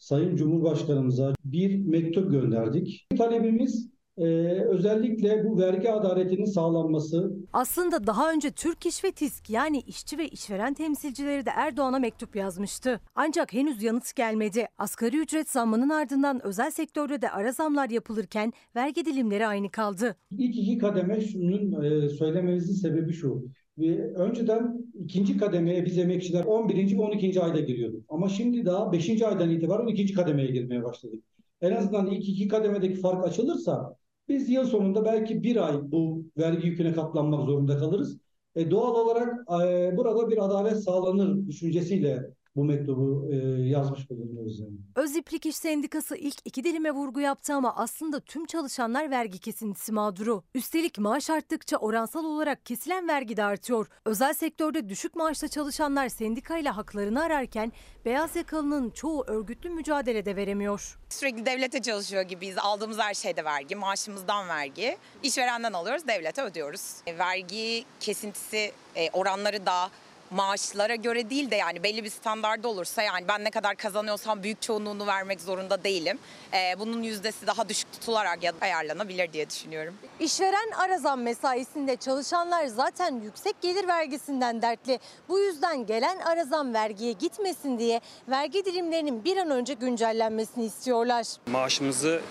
[0.02, 3.08] Sayın Cumhurbaşkanımıza bir mektup gönderdik.
[3.18, 4.26] Talebimiz e,
[4.70, 7.38] özellikle bu vergi adaletinin sağlanması.
[7.54, 12.36] Aslında daha önce Türk İş ve TİSK yani işçi ve işveren temsilcileri de Erdoğan'a mektup
[12.36, 13.00] yazmıştı.
[13.16, 14.66] Ancak henüz yanıt gelmedi.
[14.78, 20.16] Asgari ücret zammının ardından özel sektörde de ara zamlar yapılırken vergi dilimleri aynı kaldı.
[20.38, 23.44] İlk iki kademe şunun e, söylememizin sebebi şu.
[23.78, 26.98] Ve önceden ikinci kademeye biz emekçiler 11.
[26.98, 27.42] ve 12.
[27.42, 28.06] ayda giriyorduk.
[28.10, 29.22] Ama şimdi daha 5.
[29.22, 31.24] aydan itibaren ikinci kademeye girmeye başladık.
[31.62, 33.96] En azından ilk iki kademedeki fark açılırsa
[34.30, 38.20] biz yıl sonunda belki bir ay bu vergi yüküne katlanmak zorunda kalırız.
[38.56, 43.36] E, doğal olarak e, burada bir adalet sağlanır düşüncesiyle bu mektubu e,
[43.70, 44.72] yazmış bulunuyoruz yani.
[44.96, 50.44] Öziplik İş Sendikası ilk iki dilime vurgu yaptı ama aslında tüm çalışanlar vergi kesintisi mağduru.
[50.56, 53.88] Üstelik maaş arttıkça oransal olarak kesilen vergi de artıyor.
[54.06, 57.72] Özel sektörde düşük maaşla çalışanlar sendikayla haklarını ararken
[58.06, 60.98] beyaz yakalının çoğu örgütlü mücadelede veremiyor.
[61.10, 62.58] Sürekli devlete çalışıyor gibiyiz.
[62.58, 64.98] Aldığımız her şeyde vergi, maaşımızdan vergi.
[65.24, 66.96] İşverenden alıyoruz, devlete ödüyoruz.
[67.08, 69.90] E, Vergi kesintisi e, oranları da
[70.32, 74.62] maaşlara göre değil de yani belli bir standarda olursa yani ben ne kadar kazanıyorsam büyük
[74.62, 76.20] çoğunluğunu vermek zorunda değilim.
[76.54, 79.94] Ee, bunun yüzdesi daha düşük tutularak ya ayarlanabilir diye düşünüyorum.
[80.20, 85.00] İşveren ara zam mesaisinde çalışanlar zaten yüksek gelir vergisinden dertli.
[85.30, 91.28] Bu yüzden gelen ara zam vergiye gitmesin diye vergi dilimlerinin bir an önce güncellenmesini istiyorlar.
[91.48, 92.22] maaşımızı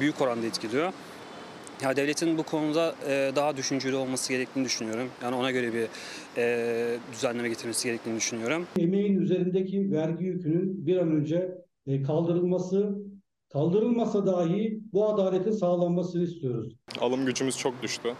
[0.00, 0.92] büyük oranda etkiliyor.
[1.82, 5.08] Ya devletin bu konuda e, daha düşünceli olması gerektiğini düşünüyorum.
[5.22, 5.86] Yani ona göre bir
[6.36, 8.66] e, düzenleme getirmesi gerektiğini düşünüyorum.
[8.78, 11.54] Emeğin üzerindeki vergi yükünün bir an önce
[11.86, 12.98] e, kaldırılması,
[13.52, 16.76] kaldırılmasa dahi bu adaletin sağlanmasını istiyoruz.
[17.00, 18.14] Alım gücümüz çok düştü.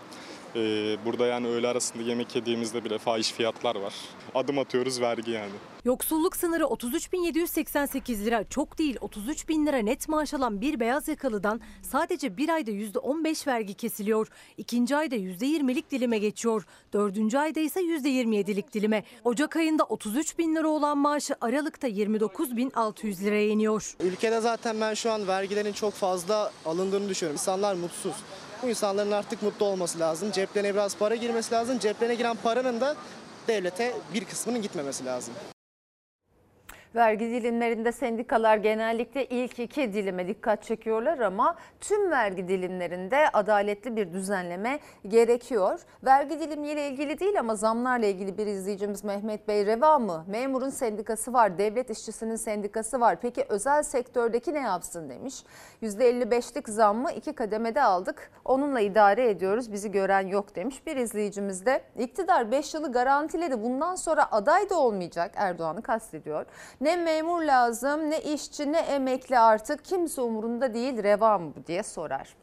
[0.57, 3.95] Ee, burada yani öğle arasında yemek yediğimizde bile fahiş fiyatlar var.
[4.35, 5.53] Adım atıyoruz vergi yani.
[5.85, 11.61] Yoksulluk sınırı 33.788 lira çok değil 33 bin lira net maaş alan bir beyaz yakalıdan
[11.83, 14.29] sadece bir ayda %15 vergi kesiliyor.
[14.59, 16.65] İkinci ayda %20'lik dilime geçiyor.
[16.93, 19.05] Dördüncü ayda ise %27'lik dilime.
[19.25, 23.95] Ocak ayında 33 bin lira olan maaşı Aralık'ta 29.600 liraya iniyor.
[24.01, 27.35] Ülkede zaten ben şu an vergilerin çok fazla alındığını düşünüyorum.
[27.35, 28.15] İnsanlar mutsuz.
[28.63, 30.33] Bu insanların artık mutlu olması lazım.
[30.33, 31.79] Ceplerine biraz para girmesi lazım.
[31.79, 32.97] Ceplerine giren paranın da
[33.49, 35.35] devlete bir kısmının gitmemesi lazım.
[36.95, 44.13] Vergi dilimlerinde sendikalar genellikle ilk iki dilime dikkat çekiyorlar ama tüm vergi dilimlerinde adaletli bir
[44.13, 44.79] düzenleme
[45.09, 45.81] gerekiyor.
[46.05, 50.25] Vergi dilimiyle ilgili değil ama zamlarla ilgili bir izleyicimiz Mehmet Bey reva mı?
[50.29, 53.17] Memurun sendikası var, devlet işçisinin sendikası var.
[53.23, 55.45] Peki özel sektördeki ne yapsın demiş.
[55.83, 58.31] %55'lik zammı iki kademede aldık.
[58.45, 59.73] Onunla idare ediyoruz.
[59.73, 60.87] Bizi gören yok demiş.
[60.87, 63.63] Bir izleyicimiz de iktidar 5 yılı garantiledi.
[63.63, 66.47] Bundan sonra aday da olmayacak Erdoğan'ı kastediyor.
[66.83, 72.37] Ne memur lazım ne işçi ne emekli artık kimse umurunda değil reva mı diye sorar.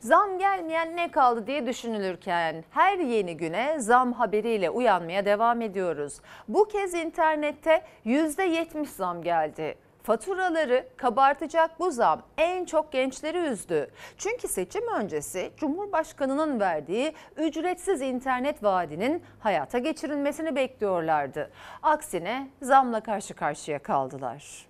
[0.00, 6.20] Zam gelmeyen ne kaldı diye düşünülürken her yeni güne zam haberiyle uyanmaya devam ediyoruz.
[6.48, 9.78] Bu kez internette %70 zam geldi.
[10.06, 13.90] Faturaları kabartacak bu zam en çok gençleri üzdü.
[14.18, 21.50] Çünkü seçim öncesi Cumhurbaşkanı'nın verdiği ücretsiz internet vaadinin hayata geçirilmesini bekliyorlardı.
[21.82, 24.66] Aksine zamla karşı karşıya kaldılar.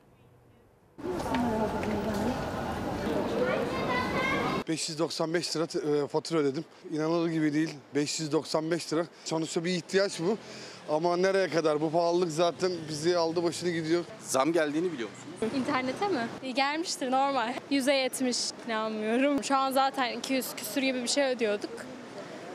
[4.68, 6.64] 595 lira e, fatura ödedim.
[6.90, 7.74] İnanılır gibi değil.
[7.94, 9.06] 595 lira.
[9.24, 10.38] Sonuçta bir ihtiyaç bu.
[10.90, 11.80] Ama nereye kadar?
[11.80, 14.04] Bu pahalılık zaten bizi aldı başını gidiyor.
[14.20, 15.52] Zam geldiğini biliyor musunuz?
[15.62, 16.54] İnternete mi?
[16.54, 17.52] Gelmiştir normal.
[17.70, 19.44] %70 inanmıyorum.
[19.44, 21.70] Şu an zaten 200 küsür gibi bir şey ödüyorduk.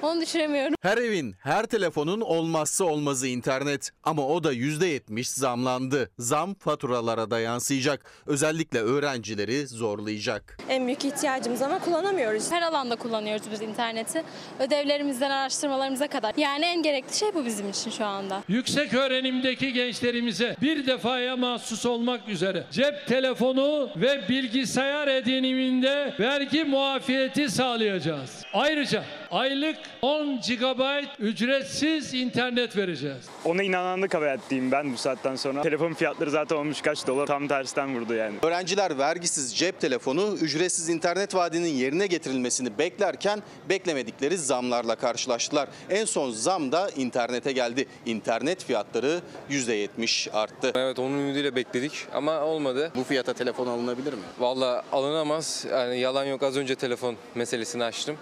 [0.02, 0.76] Onu düşünemiyorum.
[0.82, 3.90] Her evin, her telefonun olmazsa olmazı internet.
[4.04, 6.12] Ama o da %70 zamlandı.
[6.20, 8.06] Zam faturalara da yansıyacak.
[8.26, 10.58] Özellikle öğrencileri zorlayacak.
[10.70, 12.52] En büyük ihtiyacımız ama kullanamıyoruz.
[12.52, 14.24] Her alanda kullanıyoruz biz interneti.
[14.60, 16.34] Ödevlerimizden araştırmalarımıza kadar.
[16.38, 18.44] Yani en gerekli şey bu bizim için şu anda.
[18.48, 27.50] Yüksek öğrenimdeki gençlerimize bir defaya mahsus olmak üzere cep telefonu ve bilgisayar ediniminde vergi muafiyeti
[27.50, 28.44] sağlayacağız.
[28.54, 33.25] Ayrıca aylık 10 GB ücretsiz internet vereceğiz.
[33.45, 35.62] Ona inananlık hayattayım ben bu saatten sonra.
[35.62, 38.36] Telefon fiyatları zaten olmuş kaç dolar tam tersten vurdu yani.
[38.43, 45.69] Öğrenciler vergisiz cep telefonu, ücretsiz internet vaadinin yerine getirilmesini beklerken beklemedikleri zamlarla karşılaştılar.
[45.89, 47.86] En son zam da internete geldi.
[48.06, 50.71] İnternet fiyatları %70 arttı.
[50.75, 52.91] Evet onun ümidiyle bekledik ama olmadı.
[52.95, 54.19] Bu fiyata telefon alınabilir mi?
[54.39, 55.65] Valla alınamaz.
[55.71, 58.17] Yani yalan yok az önce telefon meselesini açtım.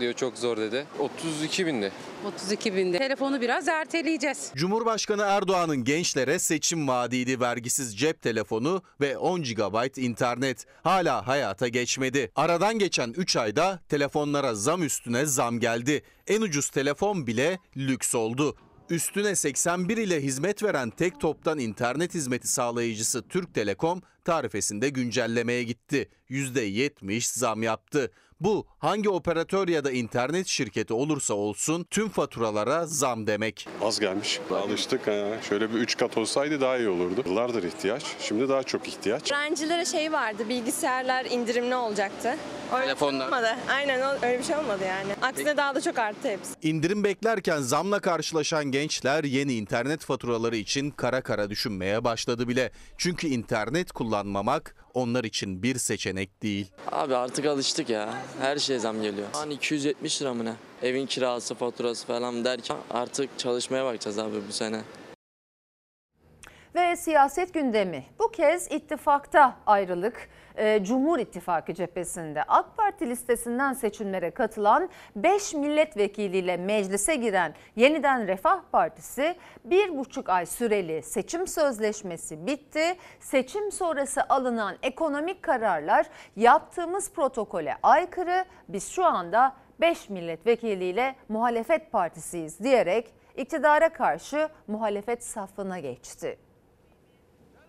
[0.00, 0.86] Diyor çok zor dedi.
[0.98, 1.92] 32 bindi.
[2.26, 2.98] 32 binde.
[2.98, 4.52] Telefonu biraz erteleyeceğiz.
[4.56, 10.66] Cumhurbaşkanı Erdoğan'ın gençlere seçim vaadiydi vergisiz cep telefonu ve 10 GB internet.
[10.82, 12.30] Hala hayata geçmedi.
[12.36, 16.02] Aradan geçen 3 ayda telefonlara zam üstüne zam geldi.
[16.26, 18.56] En ucuz telefon bile lüks oldu.
[18.90, 26.08] Üstüne 81 ile hizmet veren tek toptan internet hizmeti sağlayıcısı Türk Telekom tarifesinde güncellemeye gitti.
[26.30, 28.10] %70 zam yaptı.
[28.40, 33.68] Bu hangi operatör ya da internet şirketi olursa olsun tüm faturalara zam demek.
[33.82, 34.40] Az gelmiş.
[34.50, 35.06] Alıştık.
[35.06, 35.26] Ha.
[35.48, 37.22] Şöyle bir üç kat olsaydı daha iyi olurdu.
[37.26, 38.02] Yıllardır ihtiyaç.
[38.20, 39.32] Şimdi daha çok ihtiyaç.
[39.32, 42.36] Öğrencilere şey vardı, bilgisayarlar indirimli olacaktı.
[42.74, 43.26] Öyle Telefonlar.
[43.26, 43.56] olmadı.
[43.70, 45.12] Aynen öyle bir şey olmadı yani.
[45.22, 46.54] Aksine daha da çok arttı hepsi.
[46.62, 52.70] İndirim beklerken zamla karşılaşan gençler yeni internet faturaları için kara kara düşünmeye başladı bile.
[52.98, 56.66] Çünkü internet kullanmamak onlar için bir seçenek değil.
[56.92, 58.14] Abi artık alıştık ya.
[58.40, 59.28] Her şeye zam geliyor.
[59.32, 60.52] Hani 270 lira mı ne?
[60.82, 64.80] Evin kirası, faturası falan derken artık çalışmaya bakacağız abi bu sene.
[66.74, 68.04] Ve siyaset gündemi.
[68.18, 70.28] Bu kez ittifakta ayrılık.
[70.58, 78.60] Ee, Cumhur İttifakı cephesinde AK Parti listesinden seçimlere katılan 5 milletvekiliyle meclise giren Yeniden Refah
[78.72, 82.96] Partisi bir buçuk ay süreli seçim sözleşmesi bitti.
[83.20, 88.44] Seçim sonrası alınan ekonomik kararlar yaptığımız protokole aykırı.
[88.68, 96.38] Biz şu anda 5 milletvekiliyle muhalefet partisiyiz diyerek iktidara karşı muhalefet safına geçti.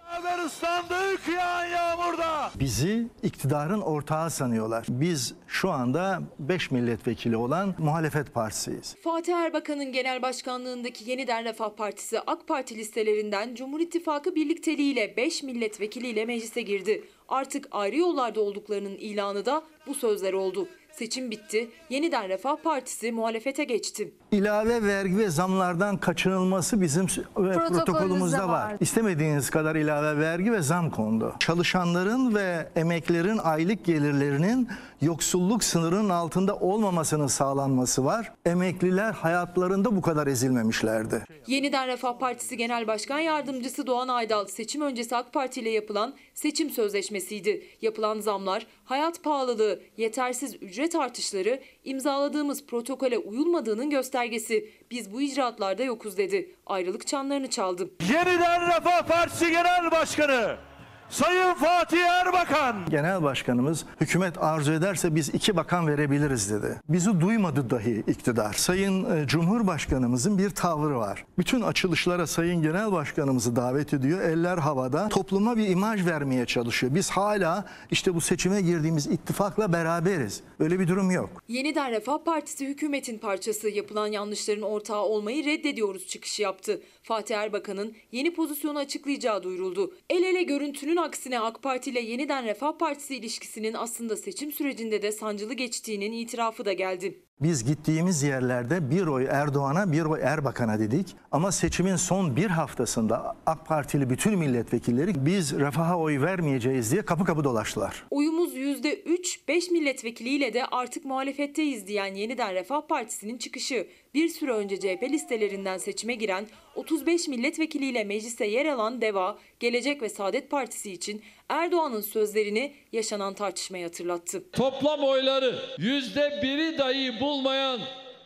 [0.10, 2.52] Beraber ıslandık yağan yağmurda.
[2.60, 4.86] Bizi iktidarın ortağı sanıyorlar.
[4.90, 8.96] Biz şu anda 5 milletvekili olan muhalefet partisiyiz.
[9.04, 16.26] Fatih Erbakan'ın genel başkanlığındaki Yeniden Refah Partisi AK Parti listelerinden Cumhur İttifakı birlikteliğiyle 5 milletvekiliyle
[16.26, 17.04] meclise girdi.
[17.28, 20.68] Artık ayrı yollarda olduklarının ilanı da bu sözler oldu.
[20.92, 21.70] Seçim bitti.
[21.90, 24.12] Yeniden Refah Partisi muhalefete geçti.
[24.32, 28.76] İlave vergi ve zamlardan kaçınılması bizim protokolümüzde var.
[28.80, 31.36] İstemediğiniz kadar ilave vergi ve zam kondu.
[31.40, 34.70] Çalışanların ve emeklerin aylık gelirlerinin
[35.02, 38.32] yoksulluk sınırının altında olmamasının sağlanması var.
[38.46, 41.24] Emekliler hayatlarında bu kadar ezilmemişlerdi.
[41.48, 46.70] Yeniden Refah Partisi Genel Başkan Yardımcısı Doğan Aydal seçim öncesi AK Parti ile yapılan seçim
[46.70, 47.64] sözleşmesiydi.
[47.82, 54.70] Yapılan zamlar, hayat pahalılığı, yetersiz ücret artışları imzaladığımız protokole uyulmadığının göstergesi.
[54.92, 56.56] Biz bu icraatlarda yokuz dedi.
[56.66, 57.90] Ayrılık çanlarını çaldı.
[58.10, 60.69] Yeniden Refah Partisi Genel Başkanı
[61.10, 62.76] Sayın Fatih Erbakan.
[62.90, 66.82] Genel Başkanımız hükümet arzu ederse biz iki bakan verebiliriz dedi.
[66.90, 68.54] Bizi duymadı dahi iktidar.
[68.54, 71.26] Sayın e, Cumhurbaşkanımızın bir tavrı var.
[71.38, 74.22] Bütün açılışlara Sayın Genel Başkanımızı davet ediyor.
[74.22, 75.10] Eller havada.
[75.10, 76.96] Topluma bir imaj vermeye çalışıyor.
[76.96, 80.42] Biz hala işte bu seçime girdiğimiz ittifakla beraberiz.
[80.60, 81.30] Öyle bir durum yok.
[81.48, 86.82] Yeniden Refah Partisi hükümetin parçası yapılan yanlışların ortağı olmayı reddediyoruz çıkışı yaptı.
[87.10, 89.94] Fatih Erbakan'ın yeni pozisyonu açıklayacağı duyuruldu.
[90.10, 95.12] El ele görüntünün aksine AK Parti ile Yeniden Refah Partisi ilişkisinin aslında seçim sürecinde de
[95.12, 97.24] sancılı geçtiğinin itirafı da geldi.
[97.42, 101.16] Biz gittiğimiz yerlerde bir oy Erdoğan'a bir oy Erbakan'a dedik.
[101.32, 107.26] Ama seçimin son bir haftasında AK Partili bütün milletvekilleri biz refaha oy vermeyeceğiz diye kapı
[107.26, 108.04] kapı dolaştılar.
[108.12, 113.88] Oyumuz %3, 5 milletvekiliyle de artık muhalefetteyiz diyen Yeniden Refah Partisi'nin çıkışı.
[114.14, 120.10] Bir süre önce CHP listelerinden seçime giren 35 milletvekiliyle mecliste yer alan DEVA, Gelecek ve
[120.10, 124.52] Saadet Partisi için Erdoğan'ın sözlerini yaşanan tartışmayı hatırlattı.
[124.52, 127.80] Toplam oyları yüzde biri dahi bulmayan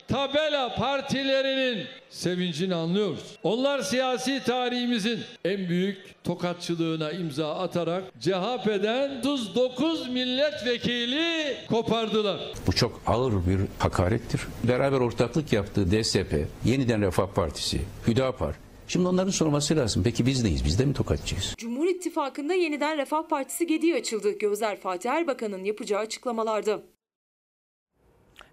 [0.08, 3.38] tabela partilerinin sevincini anlıyoruz.
[3.42, 12.40] Onlar siyasi tarihimizin en büyük tokatçılığına imza atarak CHP'den 39 milletvekili kopardılar.
[12.66, 14.40] Bu çok ağır bir hakarettir.
[14.64, 18.63] Beraber ortaklık yaptığı DSP, Yeniden Refah Partisi, Hüdapar.
[18.88, 20.02] Şimdi onların sorması lazım.
[20.04, 20.64] Peki biz neyiz?
[20.64, 21.54] Biz de mi tokatçıyız?
[21.56, 24.38] Cumhur İttifakı'nda yeniden Refah Partisi gediği açıldı.
[24.38, 26.80] Gözler Fatih Erbakan'ın yapacağı açıklamalarda.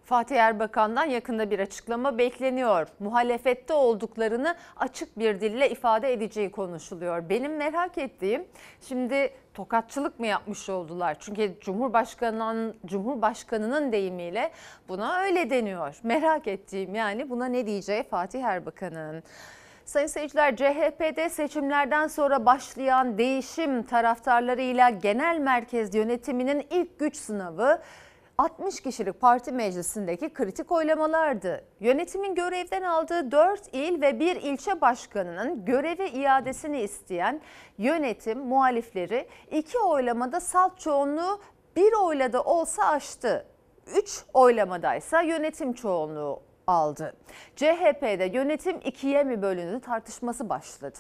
[0.06, 2.88] Fatih Erbakan'dan yakında bir açıklama bekleniyor.
[3.00, 7.30] Muhalefette olduklarını açık bir dille ifade edeceği konuşuluyor.
[7.30, 8.46] Benim merak ettiğim
[8.88, 11.18] şimdi tokatçılık mı yapmış oldular?
[11.20, 14.52] Çünkü Cumhurbaşkanı'nın Cumhurbaşkanı'nın deyimiyle
[14.90, 16.00] buna öyle deniyor.
[16.04, 19.24] Merak ettiğim yani buna ne diyeceği Fatih Erbakan'ın.
[19.92, 27.82] Sayın seyirciler CHP'de seçimlerden sonra başlayan değişim taraftarlarıyla genel merkez yönetiminin ilk güç sınavı
[28.38, 31.64] 60 kişilik parti meclisindeki kritik oylamalardı.
[31.80, 37.42] Yönetimin görevden aldığı 4 il ve 1 ilçe başkanının göreve iadesini isteyen
[37.78, 41.42] yönetim muhalifleri iki oylamada salt çoğunluğu
[41.76, 43.46] bir oyla da olsa aştı.
[43.96, 47.14] 3 oylamadaysa yönetim çoğunluğu aldı.
[47.56, 51.00] CHP'de yönetim ikiye mi bölündü tartışması başladı.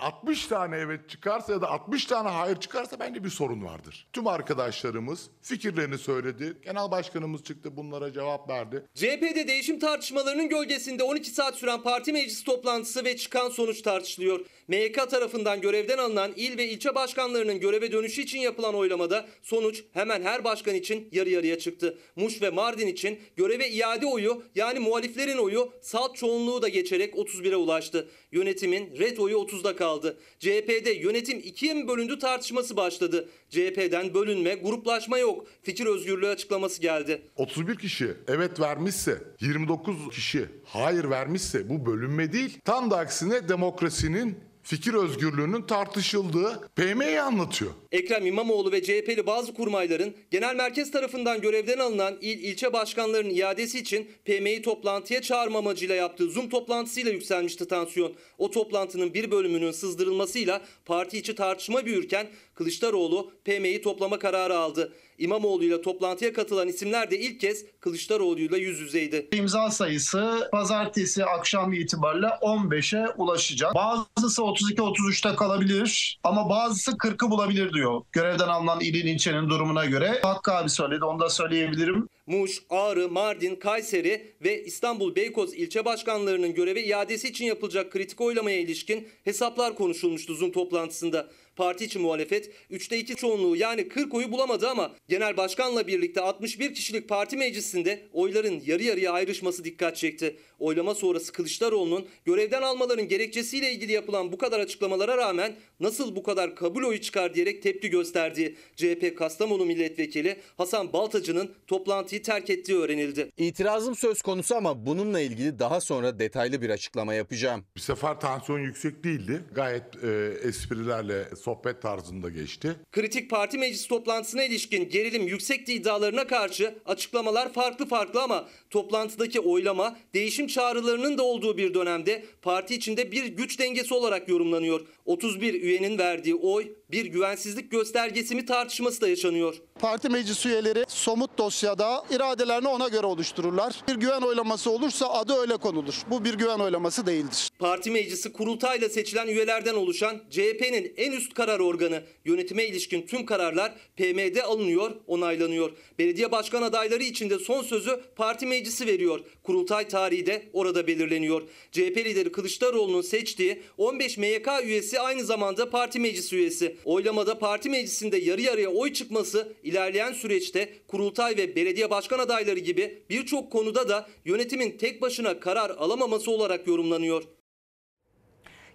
[0.00, 4.08] 60 tane evet çıkarsa ya da 60 tane hayır çıkarsa bence bir sorun vardır.
[4.12, 6.56] Tüm arkadaşlarımız fikirlerini söyledi.
[6.64, 8.84] Genel başkanımız çıktı bunlara cevap verdi.
[8.94, 14.40] CHP'de değişim tartışmalarının gölgesinde 12 saat süren parti meclisi toplantısı ve çıkan sonuç tartışılıyor.
[14.68, 20.22] MYK tarafından görevden alınan il ve ilçe başkanlarının göreve dönüşü için yapılan oylamada sonuç hemen
[20.22, 21.98] her başkan için yarı yarıya çıktı.
[22.16, 27.56] Muş ve Mardin için göreve iade oyu yani muhaliflerin oyu salt çoğunluğu da geçerek 31'e
[27.56, 28.08] ulaştı.
[28.32, 30.18] Yönetimin red oyu 30'da kaldı.
[30.38, 33.28] CHP'de yönetim ikiye mi bölündü tartışması başladı.
[33.50, 35.46] CHP'den bölünme, gruplaşma yok.
[35.62, 37.22] Fikir özgürlüğü açıklaması geldi.
[37.36, 42.58] 31 kişi evet vermişse, 29 kişi hayır vermişse bu bölünme değil.
[42.64, 47.70] Tam da aksine demokrasinin fikir özgürlüğünün tartışıldığı PM'yi anlatıyor.
[47.92, 53.78] Ekrem İmamoğlu ve CHP'li bazı kurmayların genel merkez tarafından görevden alınan il ilçe başkanlarının iadesi
[53.78, 58.14] için PM'yi toplantıya çağırma amacıyla yaptığı Zoom toplantısıyla yükselmişti tansiyon.
[58.38, 64.92] O toplantının bir bölümünün sızdırılmasıyla parti içi tartışma büyürken Kılıçdaroğlu PM'yi toplama kararı aldı.
[65.18, 69.28] İmamoğlu ile toplantıya katılan isimler de ilk kez Kılıçdaroğlu'yla yüz yüzeydi.
[69.32, 73.74] İmza sayısı pazartesi akşam itibariyle 15'e ulaşacak.
[73.74, 78.02] Bazısı 32-33'te kalabilir ama bazısı 40'ı bulabilir diyor.
[78.12, 80.20] Görevden alınan ilin ilçenin durumuna göre.
[80.22, 82.08] Hakkı abi söyledi onu da söyleyebilirim.
[82.26, 88.60] Muş, Ağrı, Mardin, Kayseri ve İstanbul Beykoz ilçe başkanlarının göreve iadesi için yapılacak kritik oylamaya
[88.60, 91.28] ilişkin hesaplar konuşulmuştu Zoom toplantısında.
[91.58, 96.74] Parti içi muhalefet 3'te 2 çoğunluğu yani 40 oyu bulamadı ama genel başkanla birlikte 61
[96.74, 100.36] kişilik parti meclisinde oyların yarı yarıya ayrışması dikkat çekti.
[100.58, 106.56] Oylama sonrası Kılıçdaroğlu'nun görevden almaların gerekçesiyle ilgili yapılan bu kadar açıklamalara rağmen nasıl bu kadar
[106.56, 113.30] kabul oyu çıkar diyerek tepki gösterdiği CHP Kastamonu milletvekili Hasan Baltacı'nın toplantıyı terk ettiği öğrenildi.
[113.36, 117.64] İtirazım söz konusu ama bununla ilgili daha sonra detaylı bir açıklama yapacağım.
[117.76, 119.44] Bir sefer tansiyon yüksek değildi.
[119.54, 122.76] Gayet e, esprilerle sohbet tarzında geçti.
[122.92, 129.98] Kritik parti meclis toplantısına ilişkin gerilim yüksekti iddialarına karşı açıklamalar farklı farklı ama toplantıdaki oylama
[130.14, 134.86] değişim çağrılarının da olduğu bir dönemde parti içinde bir güç dengesi olarak yorumlanıyor.
[135.04, 139.54] 31 üyenin verdiği oy bir güvensizlik göstergesi mi tartışması da yaşanıyor.
[139.80, 143.74] Parti meclis üyeleri somut dosyada iradelerini ona göre oluştururlar.
[143.88, 145.94] Bir güven oylaması olursa adı öyle konulur.
[146.10, 147.48] Bu bir güven oylaması değildir.
[147.58, 152.02] Parti meclisi kurultayla seçilen üyelerden oluşan CHP'nin en üst karar organı.
[152.24, 155.72] Yönetime ilişkin tüm kararlar PM'de alınıyor, onaylanıyor.
[155.98, 159.20] Belediye başkan adayları için de son sözü parti meclisi veriyor.
[159.42, 161.42] Kurultay tarihi de orada belirleniyor.
[161.72, 166.77] CHP lideri Kılıçdaroğlu'nun seçtiği 15 MYK üyesi aynı zamanda parti meclisi üyesi.
[166.84, 173.02] Oylamada parti meclisinde yarı yarıya oy çıkması ilerleyen süreçte kurultay ve belediye başkan adayları gibi
[173.10, 177.37] birçok konuda da yönetimin tek başına karar alamaması olarak yorumlanıyor.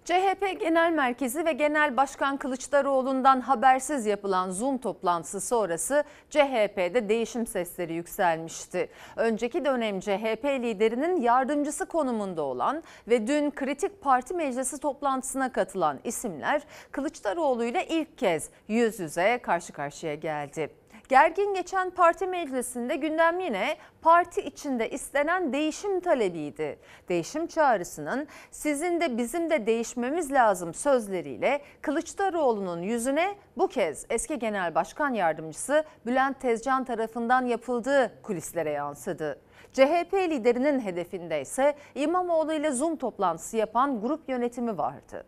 [0.04, 7.94] CHP Genel Merkezi ve Genel Başkan Kılıçdaroğlu'ndan habersiz yapılan Zoom toplantısı sonrası CHP'de değişim sesleri
[7.94, 8.88] yükselmişti.
[9.16, 16.62] Önceki dönem CHP liderinin yardımcısı konumunda olan ve dün kritik parti meclisi toplantısına katılan isimler
[16.90, 20.83] Kılıçdaroğlu ile ilk kez yüz yüze karşı karşıya geldi.
[21.08, 26.78] Gergin geçen parti meclisinde gündem yine parti içinde istenen değişim talebiydi.
[27.08, 34.74] Değişim çağrısının sizin de bizim de değişmemiz lazım sözleriyle Kılıçdaroğlu'nun yüzüne bu kez eski genel
[34.74, 39.40] başkan yardımcısı Bülent Tezcan tarafından yapıldığı kulislere yansıdı.
[39.72, 45.26] CHP liderinin hedefinde ise İmamoğlu ile Zoom toplantısı yapan grup yönetimi vardı.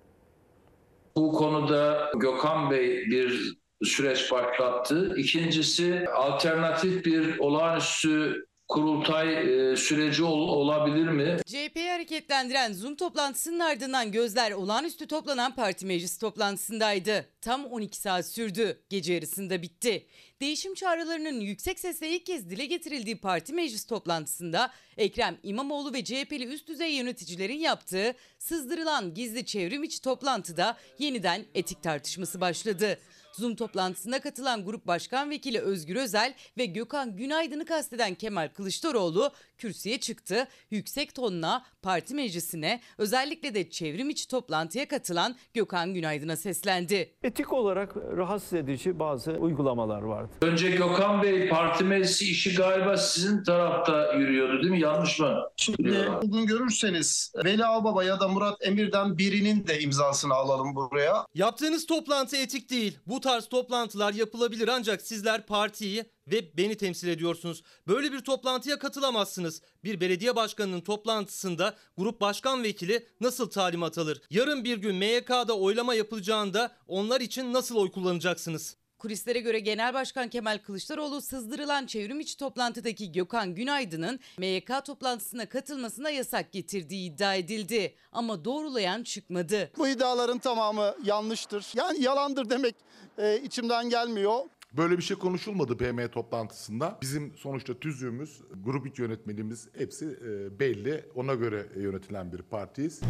[1.17, 5.15] Bu konuda Gökhan Bey bir süreç başlattı.
[5.17, 9.33] İkincisi alternatif bir olağanüstü kurultay
[9.73, 11.37] e, süreci ol, olabilir mi?
[11.47, 17.27] CHP'yi hareketlendiren Zoom toplantısının ardından gözler olağanüstü toplanan parti meclisi toplantısındaydı.
[17.41, 18.83] Tam 12 saat sürdü.
[18.89, 20.07] Gece yarısında bitti.
[20.41, 26.45] Değişim çağrılarının yüksek sesle ilk kez dile getirildiği parti meclis toplantısında Ekrem İmamoğlu ve CHP'li
[26.45, 32.99] üst düzey yöneticilerin yaptığı sızdırılan gizli çevrim içi toplantıda yeniden etik tartışması başladı.
[33.37, 40.01] Zoom toplantısına katılan Grup Başkan Vekili Özgür Özel ve Gökhan Günaydın'ı kasteden Kemal Kılıçdaroğlu kürsüye
[40.01, 40.49] çıktı.
[40.71, 47.15] Yüksek tonla parti meclisine özellikle de çevrim içi toplantıya katılan Gökhan Günaydın'a seslendi.
[47.23, 50.33] Etik olarak rahatsız edici bazı uygulamalar vardı.
[50.43, 54.81] Önce Gökhan Bey parti meclisi işi galiba sizin tarafta yürüyordu değil mi?
[54.81, 55.43] Yanlış mı?
[55.57, 61.27] Şimdi bugün görürseniz Veli Ağbaba ya da Murat Emir'den birinin de imzasını alalım buraya.
[61.35, 62.99] Yaptığınız toplantı etik değil.
[63.07, 67.63] Bu tarz toplantılar yapılabilir ancak sizler partiyi ve beni temsil ediyorsunuz.
[67.89, 69.63] Böyle bir toplantıya katılamazsınız.
[69.85, 74.21] Bir belediye başkanının toplantısında grup başkan vekili nasıl talimat alır?
[74.31, 78.77] Yarın bir gün MYK'da oylama yapılacağında onlar için nasıl oy kullanacaksınız?
[78.99, 86.11] Kulislere göre Genel Başkan Kemal Kılıçdaroğlu sızdırılan çevrim içi toplantıdaki Gökhan Günaydın'ın MYK toplantısına katılmasına
[86.11, 87.95] yasak getirdiği iddia edildi.
[88.13, 89.71] Ama doğrulayan çıkmadı.
[89.79, 91.67] Bu iddiaların tamamı yanlıştır.
[91.75, 92.75] Yani yalandır demek
[93.19, 94.41] e, içimden gelmiyor.
[94.77, 96.99] Böyle bir şey konuşulmadı PM toplantısında.
[97.03, 101.05] Bizim sonuçta tüzüğümüz, grup iç yönetmeliğimiz hepsi e, belli.
[101.15, 103.01] Ona göre yönetilen bir partiyiz.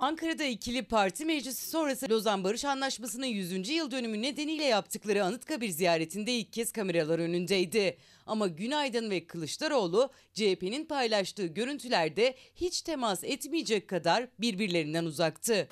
[0.00, 3.68] Ankara'da ikili parti meclisi sonrası Lozan Barış Anlaşması'nın 100.
[3.68, 7.96] yıl dönümü nedeniyle yaptıkları Anıtkabir ziyaretinde ilk kez kameralar önündeydi.
[8.26, 15.68] Ama Günaydın ve Kılıçdaroğlu CHP'nin paylaştığı görüntülerde hiç temas etmeyecek kadar birbirlerinden uzaktı.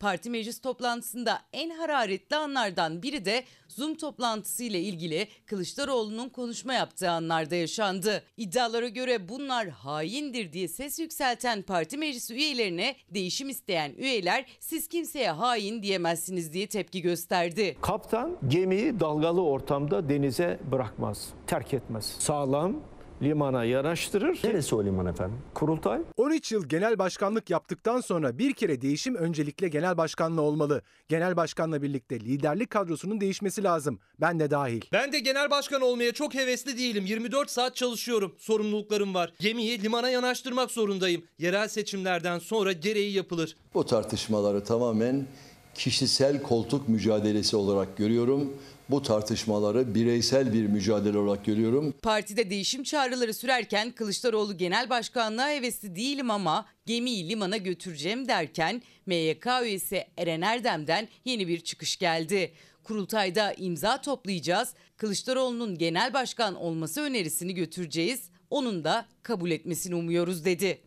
[0.00, 7.10] Parti meclis toplantısında en hararetli anlardan biri de Zoom toplantısı ile ilgili Kılıçdaroğlu'nun konuşma yaptığı
[7.10, 8.22] anlarda yaşandı.
[8.36, 15.30] İddialara göre bunlar haindir diye ses yükselten parti meclisi üyelerine değişim isteyen üyeler siz kimseye
[15.30, 17.76] hain diyemezsiniz diye tepki gösterdi.
[17.80, 22.16] Kaptan gemiyi dalgalı ortamda denize bırakmaz, terk etmez.
[22.18, 22.82] Sağlam
[23.22, 24.38] limana yanaştırır.
[24.44, 25.38] Neresi o liman efendim?
[25.54, 26.00] Kurultay.
[26.16, 30.82] 13 yıl genel başkanlık yaptıktan sonra bir kere değişim öncelikle genel başkanla olmalı.
[31.08, 33.98] Genel başkanla birlikte liderlik kadrosunun değişmesi lazım.
[34.20, 34.80] Ben de dahil.
[34.92, 37.04] Ben de genel başkan olmaya çok hevesli değilim.
[37.06, 38.34] 24 saat çalışıyorum.
[38.38, 39.32] Sorumluluklarım var.
[39.40, 41.22] Gemiyi limana yanaştırmak zorundayım.
[41.38, 43.56] Yerel seçimlerden sonra gereği yapılır.
[43.74, 45.26] Bu tartışmaları tamamen
[45.74, 48.52] kişisel koltuk mücadelesi olarak görüyorum.
[48.90, 51.94] Bu tartışmaları bireysel bir mücadele olarak görüyorum.
[52.02, 59.46] Partide değişim çağrıları sürerken Kılıçdaroğlu genel başkanlığa hevesli değilim ama gemiyi limana götüreceğim derken MYK
[59.62, 62.52] üyesi Eren Erdem'den yeni bir çıkış geldi.
[62.84, 64.74] Kurultayda imza toplayacağız.
[64.96, 68.30] Kılıçdaroğlu'nun genel başkan olması önerisini götüreceğiz.
[68.50, 70.80] Onun da kabul etmesini umuyoruz dedi.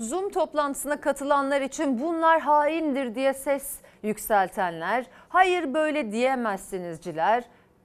[0.00, 5.06] Zoom toplantısına katılanlar için bunlar haindir diye ses yükseltenler,
[5.36, 7.44] hayır böyle diyemezsinizciler,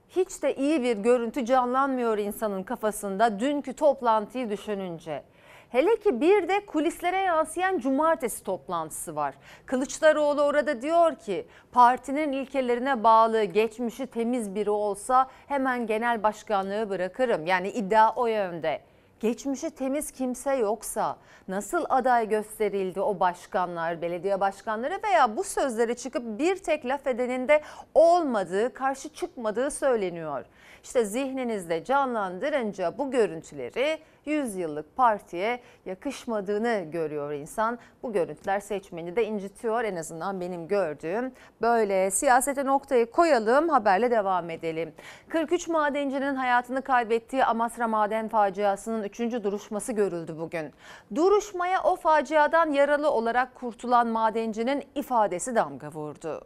[0.10, 5.24] hiç de iyi bir görüntü canlanmıyor insanın kafasında dünkü toplantıyı düşününce.
[5.70, 9.36] Hele ki bir de kulislere yansıyan cumartesi toplantısı var.
[9.66, 17.46] Kılıçdaroğlu orada diyor ki partinin ilkelerine bağlı geçmişi temiz biri olsa hemen genel başkanlığı bırakırım.
[17.46, 18.82] Yani iddia o yönde.
[19.22, 21.18] Geçmişi temiz kimse yoksa
[21.48, 27.48] nasıl aday gösterildi o başkanlar, belediye başkanları veya bu sözlere çıkıp bir tek laf edenin
[27.48, 27.62] de
[27.94, 30.46] olmadığı, karşı çıkmadığı söyleniyor.
[30.84, 37.80] İşte zihninizde canlandırınca bu görüntüleri 100 yıllık partiye yakışmadığını görüyor insan.
[38.04, 41.34] Bu görüntüler seçmeni de incitiyor en azından benim gördüğüm.
[41.62, 44.94] Böyle siyasete noktayı koyalım haberle devam edelim.
[45.30, 49.20] 43 madencinin hayatını kaybettiği Amasra maden faciasının 3.
[49.20, 50.74] duruşması görüldü bugün.
[51.16, 56.42] Duruşmaya o faciadan yaralı olarak kurtulan madencinin ifadesi damga vurdu.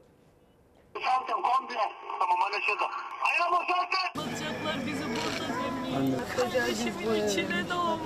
[3.23, 4.21] Ayağım boşaltın.
[4.21, 6.15] Alacaklar bizi burada gömleği.
[6.37, 8.05] Kardeşimin içine doğmuş.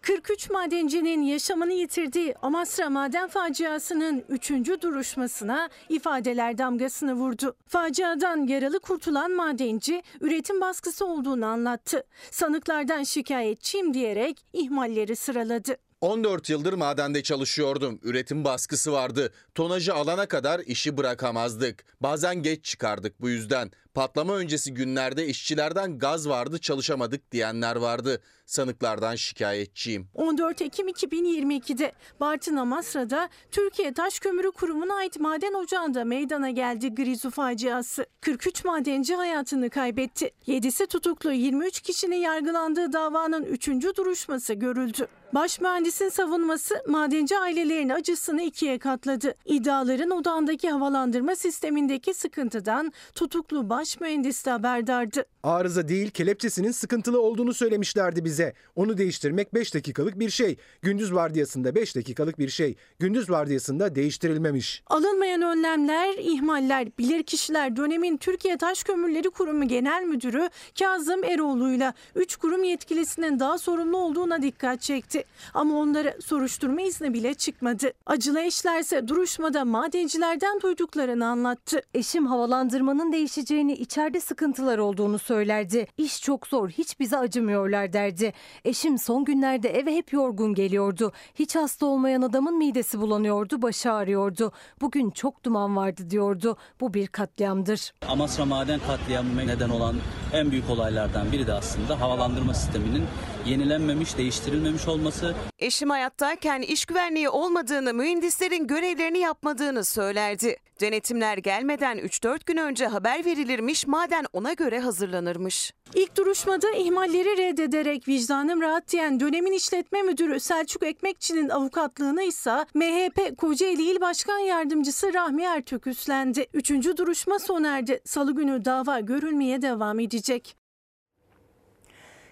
[0.00, 4.50] 43 madencinin yaşamını yitirdiği Amasra maden faciasının 3.
[4.82, 7.56] duruşmasına ifadeler damgasını vurdu.
[7.68, 12.04] Faciadan yaralı kurtulan madenci üretim baskısı olduğunu anlattı.
[12.30, 15.76] Sanıklardan şikayetçiyim diyerek ihmalleri sıraladı.
[16.00, 18.00] 14 yıldır madende çalışıyordum.
[18.02, 19.32] Üretim baskısı vardı.
[19.54, 21.84] Tonajı alana kadar işi bırakamazdık.
[22.00, 23.70] Bazen geç çıkardık bu yüzden.
[23.94, 28.22] Patlama öncesi günlerde işçilerden gaz vardı çalışamadık diyenler vardı.
[28.46, 30.08] Sanıklardan şikayetçiyim.
[30.14, 37.30] 14 Ekim 2022'de Bartın Amasra'da Türkiye Taş Kömürü Kurumu'na ait maden ocağında meydana geldi Grizu
[37.30, 38.06] faciası.
[38.20, 40.30] 43 madenci hayatını kaybetti.
[40.46, 43.68] 7'si tutuklu 23 kişinin yargılandığı davanın 3.
[43.96, 45.08] duruşması görüldü.
[45.34, 49.34] Baş mühendisin savunması madenci ailelerin acısını ikiye katladı.
[49.44, 55.24] İddiaların odağındaki havalandırma sistemindeki sıkıntıdan tutuklu baş mühendis de haberdardı.
[55.44, 58.54] Arıza değil kelepçesinin sıkıntılı olduğunu söylemişlerdi bize.
[58.76, 60.56] Onu değiştirmek 5 dakikalık bir şey.
[60.82, 62.76] Gündüz vardiyasında 5 dakikalık bir şey.
[62.98, 64.82] Gündüz vardiyasında değiştirilmemiş.
[64.86, 72.64] Alınmayan önlemler, ihmaller, bilirkişiler dönemin Türkiye Taş Kömürleri Kurumu Genel Müdürü Kazım Eroğlu'yla 3 kurum
[72.64, 75.24] yetkilisinin daha sorumlu olduğuna dikkat çekti.
[75.54, 77.92] Ama onlara soruşturma izni bile çıkmadı.
[78.06, 81.82] Acılı eşlerse duruşmada madencilerden duyduklarını anlattı.
[81.94, 85.86] Eşim havalandırmanın değişeceğini, içeride sıkıntılar olduğunu söylerdi.
[85.96, 88.32] İş çok zor, hiç bize acımıyorlar derdi.
[88.64, 91.12] Eşim son günlerde eve hep yorgun geliyordu.
[91.34, 94.52] Hiç hasta olmayan adamın midesi bulanıyordu, başı ağrıyordu.
[94.80, 96.56] Bugün çok duman vardı diyordu.
[96.80, 97.92] Bu bir katliamdır.
[98.08, 99.96] Amasra maden katliamına neden olan
[100.32, 103.04] en büyük olaylardan biri de aslında havalandırma sisteminin
[103.46, 105.34] yenilenmemiş, değiştirilmemiş olması.
[105.58, 110.56] Eşim hayattayken iş güvenliği olmadığını, mühendislerin görevlerini yapmadığını söylerdi.
[110.80, 115.72] Denetimler gelmeden 3-4 gün önce haber verilirmiş, maden ona göre hazırlanırmış.
[115.94, 123.38] İlk duruşmada ihmalleri reddederek vicdanım rahat diyen dönemin işletme müdürü Selçuk Ekmekçi'nin avukatlığını ise MHP
[123.38, 126.46] Kocaeli İl Başkan Yardımcısı Rahmi Ertök üstlendi.
[126.54, 128.00] Üçüncü duruşma sona erdi.
[128.04, 130.63] Salı günü dava görülmeye devam edecek.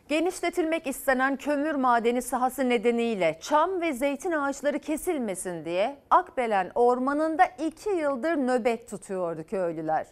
[0.09, 7.91] Genişletilmek istenen kömür madeni sahası nedeniyle çam ve zeytin ağaçları kesilmesin diye Akbelen ormanında 2
[7.91, 10.07] yıldır nöbet tutuyordu köylüler.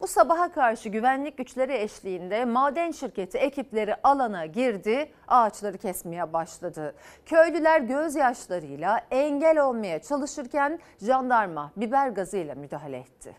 [0.00, 6.94] Bu sabaha karşı güvenlik güçleri eşliğinde maden şirketi ekipleri alana girdi, ağaçları kesmeye başladı.
[7.26, 13.36] Köylüler gözyaşlarıyla engel olmaya çalışırken jandarma biber gazıyla müdahale etti.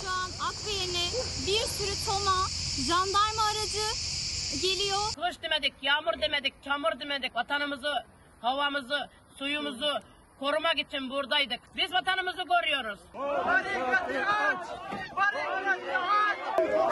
[0.00, 1.06] Şu an Akbelen'e
[1.46, 2.38] bir sürü toma,
[2.88, 4.11] jandarma aracı
[4.62, 5.02] geliyor.
[5.14, 7.34] Kış demedik, yağmur demedik, çamur demedik.
[7.34, 8.04] Vatanımızı,
[8.40, 10.00] havamızı, suyumuzu
[10.40, 11.60] korumak için buradaydık.
[11.76, 13.00] Biz vatanımızı koruyoruz.
[13.14, 14.66] Barikatı aç!
[15.16, 15.52] Barikatı
[16.58, 16.91] Bizim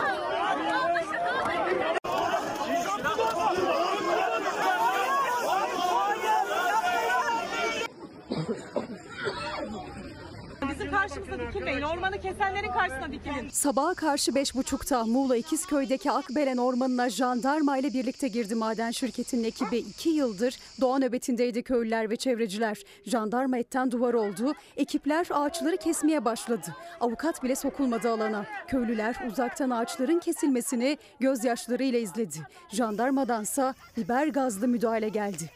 [11.80, 11.98] dikilmeyin.
[11.98, 13.48] Ormanı kesenlerin karşısına dikilin.
[13.48, 19.78] Sabaha karşı beş buçukta Muğla İkizköy'deki Akbelen Ormanı'na jandarma ile birlikte girdi maden şirketinin ekibi.
[19.78, 22.78] iki yıldır doğa nöbetindeydi köylüler ve çevreciler.
[23.06, 24.54] Jandarma etten duvar oldu.
[24.76, 26.74] Ekipler ağaçları kesmeye başladı.
[27.00, 28.46] Avukat bile sokulmadı alana.
[28.68, 32.38] Köylüler uzaktan ağaçların kesilmesini gözyaşlarıyla izledi.
[32.72, 35.50] Jandarmadansa biber gazlı müdahale geldi.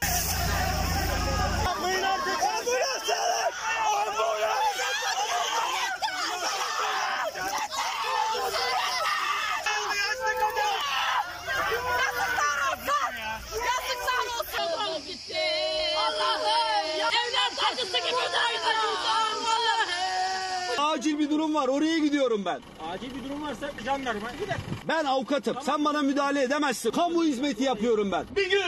[22.34, 22.86] Gidiyorum ben.
[22.88, 24.56] Acil bir durum varsa jandarma gider.
[24.88, 25.56] Ben avukatım.
[25.62, 26.90] Sen bana müdahale edemezsin.
[26.90, 28.24] Kamu hizmeti yapıyorum ben.
[28.36, 28.62] Bir gün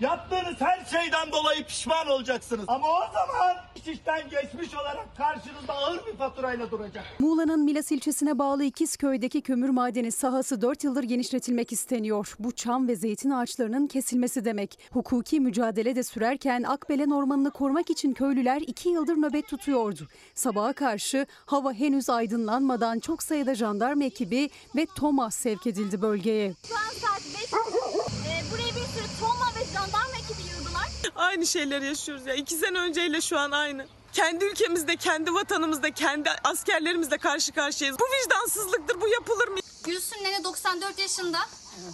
[0.00, 2.64] Yaptığınız her şeyden dolayı pişman olacaksınız.
[2.68, 7.04] Ama o zaman iş işten geçmiş olarak karşınızda ağır bir faturayla duracak.
[7.18, 12.34] Muğla'nın Milas ilçesine bağlı İkizköy'deki kömür madeni sahası 4 yıldır genişletilmek isteniyor.
[12.38, 14.78] Bu çam ve zeytin ağaçlarının kesilmesi demek.
[14.92, 20.08] Hukuki mücadele de sürerken Akbelen Ormanı'nı korumak için köylüler 2 yıldır nöbet tutuyordu.
[20.34, 26.54] Sabaha karşı hava henüz aydınlanmadan çok sayıda jandarma ekibi ve TOMA sevk edildi bölgeye.
[26.68, 27.52] Şu an saat 5.
[27.52, 30.93] Ee, buraya bir sürü Toma ve jandarma ekibi yığdılar.
[31.16, 32.34] Aynı şeyleri yaşıyoruz ya.
[32.34, 33.86] İki sene önceyle şu an aynı.
[34.12, 37.98] Kendi ülkemizde, kendi vatanımızda, kendi askerlerimizle karşı karşıyayız.
[38.00, 39.58] Bu vicdansızlıktır, bu yapılır mı?
[39.84, 41.38] Gülsün Nene 94 yaşında.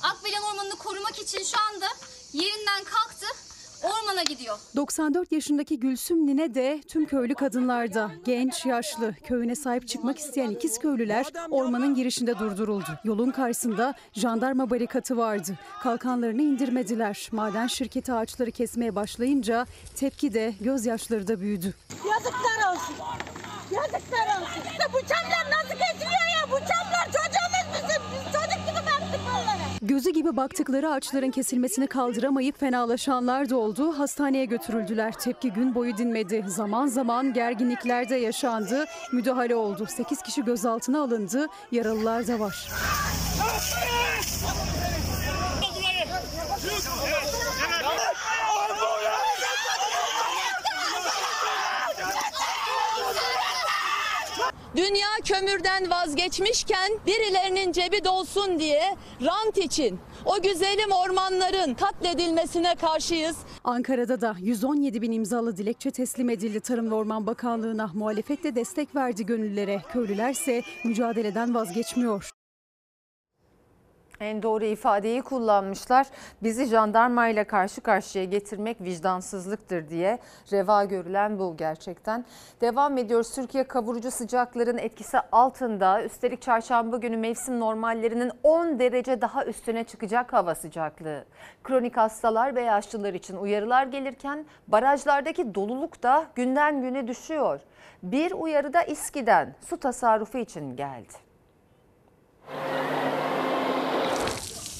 [0.02, 1.86] Akbelen Ormanı'nı korumak için şu anda
[2.32, 3.26] yerinden kalktı.
[3.82, 4.58] Ormana gidiyor.
[4.76, 10.78] 94 yaşındaki Gülsüm Nine de tüm köylü kadınlarda genç, yaşlı, köyüne sahip çıkmak isteyen ikiz
[10.78, 12.86] köylüler ormanın girişinde durduruldu.
[13.04, 15.58] Yolun karşısında jandarma barikatı vardı.
[15.82, 17.28] Kalkanlarını indirmediler.
[17.32, 19.66] Maden şirketi ağaçları kesmeye başlayınca
[19.96, 21.74] tepki de gözyaşları da büyüdü.
[22.10, 22.94] Yazıklar olsun.
[23.70, 24.62] Yazıklar olsun.
[24.70, 26.46] İşte bu çamlar nasıl kesiliyor ya?
[26.50, 28.02] Bu çamlar çocuğumuz bizim.
[28.12, 29.69] Biz çocuk gibi baktık onlara.
[29.82, 33.98] Gözü gibi baktıkları ağaçların kesilmesini kaldıramayıp fenalaşanlar da oldu.
[33.98, 35.12] Hastaneye götürüldüler.
[35.12, 36.44] Tepki gün boyu dinmedi.
[36.46, 38.84] Zaman zaman gerginlikler de yaşandı.
[39.12, 39.86] Müdahale oldu.
[39.88, 41.46] 8 kişi gözaltına alındı.
[41.72, 42.68] Yaralılar da var.
[54.76, 63.36] Dünya kömürden vazgeçmişken birilerinin cebi dolsun diye rant için o güzelim ormanların katledilmesine karşıyız.
[63.64, 67.90] Ankara'da da 117 bin imzalı dilekçe teslim edildi Tarım ve Orman Bakanlığı'na.
[67.94, 69.82] Muhalefet de destek verdi gönüllülere.
[69.92, 72.30] Köylülerse mücadeleden vazgeçmiyor.
[74.20, 76.06] En doğru ifadeyi kullanmışlar.
[76.42, 80.18] Bizi jandarmayla karşı karşıya getirmek vicdansızlıktır diye
[80.52, 82.24] reva görülen bu gerçekten.
[82.60, 83.34] Devam ediyoruz.
[83.34, 86.04] Türkiye kavurucu sıcakların etkisi altında.
[86.04, 91.24] Üstelik çarşamba günü mevsim normallerinin 10 derece daha üstüne çıkacak hava sıcaklığı.
[91.64, 97.60] Kronik hastalar ve yaşlılar için uyarılar gelirken barajlardaki doluluk da günden güne düşüyor.
[98.02, 101.14] Bir uyarı da İSKİ'den su tasarrufu için geldi.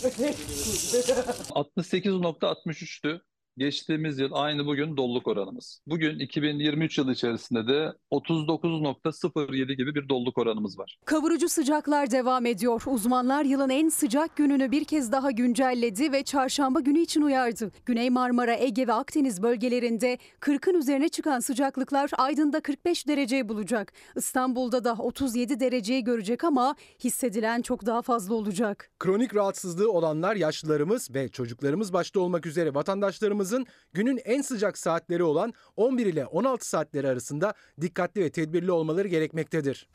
[1.51, 3.21] 68.63'tü.
[3.59, 5.81] Geçtiğimiz yıl aynı bugün doluluk oranımız.
[5.87, 10.99] Bugün 2023 yılı içerisinde de 39.07 gibi bir doluluk oranımız var.
[11.05, 12.83] Kavurucu sıcaklar devam ediyor.
[12.87, 17.73] Uzmanlar yılın en sıcak gününü bir kez daha güncelledi ve çarşamba günü için uyardı.
[17.87, 23.93] Güney Marmara, Ege ve Akdeniz bölgelerinde 40'ın üzerine çıkan sıcaklıklar Aydın'da 45 dereceyi bulacak.
[24.17, 26.75] İstanbul'da da 37 dereceyi görecek ama
[27.05, 28.91] hissedilen çok daha fazla olacak.
[28.99, 32.75] Kronik rahatsızlığı olanlar yaşlılarımız ve çocuklarımız başta olmak üzere
[33.41, 39.09] vatandaşlarımızın günün en sıcak saatleri olan 11 ile 16 saatleri arasında dikkatli ve tedbirli olmaları
[39.09, 39.89] gerekmektedir.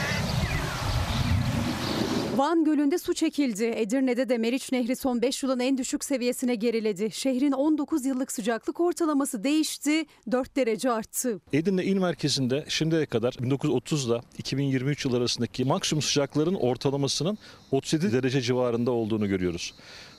[2.37, 3.63] Van Gölü'nde su çekildi.
[3.63, 7.11] Edirne'de de Meriç Nehri son 5 yılın en düşük seviyesine geriledi.
[7.11, 11.39] Şehrin 19 yıllık sıcaklık ortalaması değişti, 4 derece arttı.
[11.53, 17.37] Edirne il merkezinde şimdiye kadar 1930 ile 2023 yıl arasındaki maksimum sıcakların ortalamasının
[17.71, 19.73] 37 derece civarında olduğunu görüyoruz.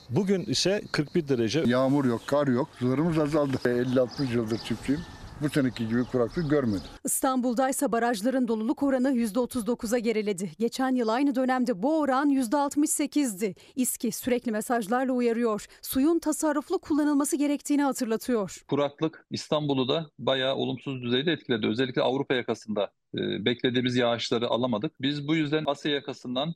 [0.09, 1.63] Bugün ise 41 derece.
[1.65, 2.69] Yağmur yok, kar yok.
[2.79, 3.57] Sularımız azaldı.
[3.65, 5.01] 50-60 yıldır çiftçiyim.
[5.41, 6.81] Bu seneki gibi kuraklık görmedim.
[7.05, 10.51] İstanbul'da ise barajların doluluk oranı %39'a geriledi.
[10.59, 13.55] Geçen yıl aynı dönemde bu oran %68'di.
[13.75, 15.65] İSKİ sürekli mesajlarla uyarıyor.
[15.81, 18.63] Suyun tasarruflu kullanılması gerektiğini hatırlatıyor.
[18.67, 21.67] Kuraklık İstanbul'u da bayağı olumsuz düzeyde etkiledi.
[21.67, 25.01] Özellikle Avrupa yakasında e, beklediğimiz yağışları alamadık.
[25.01, 26.53] Biz bu yüzden Asya yakasından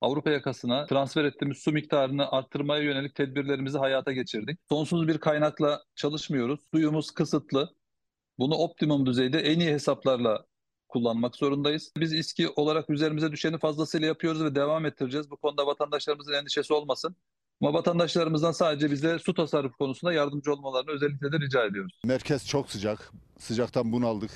[0.00, 4.58] Avrupa yakasına transfer ettiğimiz su miktarını arttırmaya yönelik tedbirlerimizi hayata geçirdik.
[4.68, 6.60] Sonsuz bir kaynakla çalışmıyoruz.
[6.74, 7.74] Suyumuz kısıtlı.
[8.38, 10.44] Bunu optimum düzeyde en iyi hesaplarla
[10.88, 11.92] kullanmak zorundayız.
[11.96, 15.30] Biz İSKİ olarak üzerimize düşeni fazlasıyla yapıyoruz ve devam ettireceğiz.
[15.30, 17.16] Bu konuda vatandaşlarımızın endişesi olmasın.
[17.60, 22.00] Ama vatandaşlarımızdan sadece bize su tasarrufu konusunda yardımcı olmalarını özellikle de rica ediyoruz.
[22.04, 23.12] Merkez çok sıcak.
[23.38, 24.30] Sıcaktan bunaldık.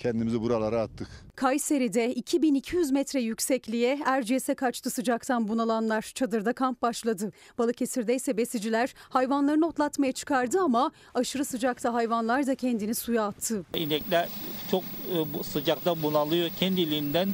[0.00, 1.08] Kendimizi buralara attık.
[1.36, 6.12] Kayseri'de 2200 metre yüksekliğe Erciyes'e kaçtı sıcaktan bunalanlar.
[6.14, 7.32] Çadırda kamp başladı.
[7.58, 13.64] Balıkesir'de ise besiciler hayvanlarını otlatmaya çıkardı ama aşırı sıcakta hayvanlar da kendini suya attı.
[13.74, 14.28] İnekler
[14.70, 16.50] çok e, bu sıcakta bunalıyor.
[16.58, 17.28] Kendiliğinden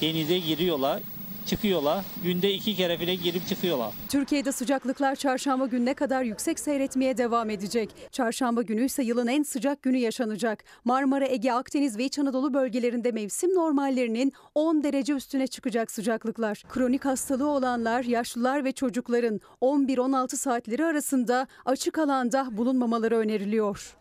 [0.00, 1.02] denize giriyorlar.
[1.46, 2.04] Çıkıyorlar.
[2.24, 3.92] Günde iki kere bile girip çıkıyorlar.
[4.08, 7.90] Türkiye'de sıcaklıklar çarşamba gününe kadar yüksek seyretmeye devam edecek.
[8.12, 10.64] Çarşamba günü ise yılın en sıcak günü yaşanacak.
[10.84, 16.62] Marmara, Ege, Akdeniz ve İç Anadolu bölgelerinde mevsim normallerinin 10 derece üstüne çıkacak sıcaklıklar.
[16.68, 23.96] Kronik hastalığı olanlar, yaşlılar ve çocukların 11-16 saatleri arasında açık alanda bulunmamaları öneriliyor.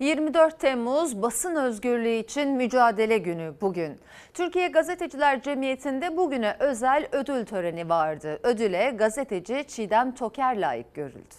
[0.00, 3.98] 24 Temmuz basın özgürlüğü için mücadele günü bugün.
[4.34, 8.40] Türkiye Gazeteciler Cemiyeti'nde bugüne özel ödül töreni vardı.
[8.42, 11.34] Ödüle gazeteci Çiğdem Toker layık görüldü.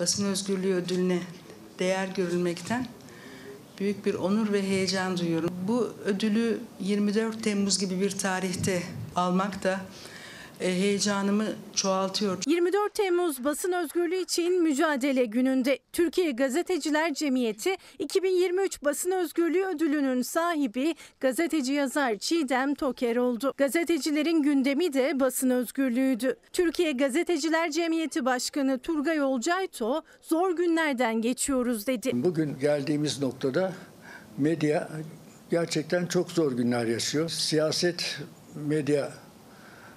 [0.00, 1.18] Basın özgürlüğü ödülüne
[1.78, 2.86] değer görülmekten
[3.78, 5.50] büyük bir onur ve heyecan duyuyorum.
[5.68, 8.82] Bu ödülü 24 Temmuz gibi bir tarihte
[9.16, 9.80] almak da
[10.58, 12.38] heyecanımı çoğaltıyor.
[12.46, 20.94] 24 Temmuz basın özgürlüğü için mücadele gününde Türkiye Gazeteciler Cemiyeti 2023 Basın Özgürlüğü Ödülü'nün sahibi
[21.20, 23.54] gazeteci yazar Çiğdem Toker oldu.
[23.56, 26.36] Gazetecilerin gündemi de basın özgürlüğüydü.
[26.52, 32.10] Türkiye Gazeteciler Cemiyeti Başkanı Turgay Olcayto zor günlerden geçiyoruz dedi.
[32.14, 33.72] Bugün geldiğimiz noktada
[34.38, 34.88] medya
[35.50, 37.28] gerçekten çok zor günler yaşıyor.
[37.28, 38.18] Siyaset
[38.54, 39.12] medya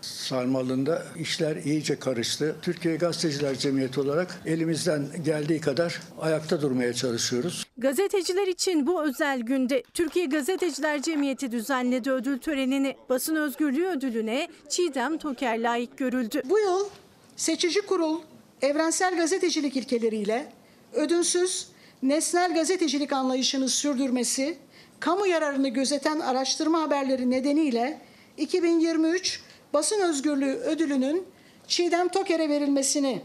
[0.01, 2.55] sarmalında işler iyice karıştı.
[2.61, 7.63] Türkiye Gazeteciler Cemiyeti olarak elimizden geldiği kadar ayakta durmaya çalışıyoruz.
[7.77, 12.95] Gazeteciler için bu özel günde Türkiye Gazeteciler Cemiyeti düzenledi ödül törenini.
[13.09, 16.41] Basın Özgürlüğü Ödülü'ne Çiğdem Toker layık görüldü.
[16.45, 16.89] Bu yıl
[17.35, 18.19] seçici kurul
[18.61, 20.51] evrensel gazetecilik ilkeleriyle
[20.93, 21.67] ödünsüz
[22.03, 24.57] nesnel gazetecilik anlayışını sürdürmesi,
[24.99, 28.01] kamu yararını gözeten araştırma haberleri nedeniyle
[28.37, 29.41] 2023
[29.73, 31.25] Basın Özgürlüğü Ödülü'nün
[31.67, 33.21] Çiğdem Toker'e verilmesini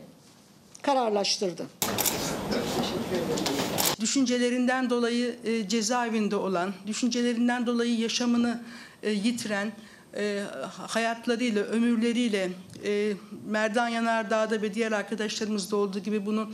[0.83, 1.67] kararlaştırdı.
[4.01, 8.63] Düşüncelerinden dolayı e, cezaevinde olan, düşüncelerinden dolayı yaşamını
[9.03, 9.73] e, yitiren,
[10.17, 10.43] e,
[10.87, 12.51] hayatlarıyla, ömürleriyle
[13.47, 16.51] Merdan Yanardağ'da ve diğer arkadaşlarımızda olduğu gibi bunu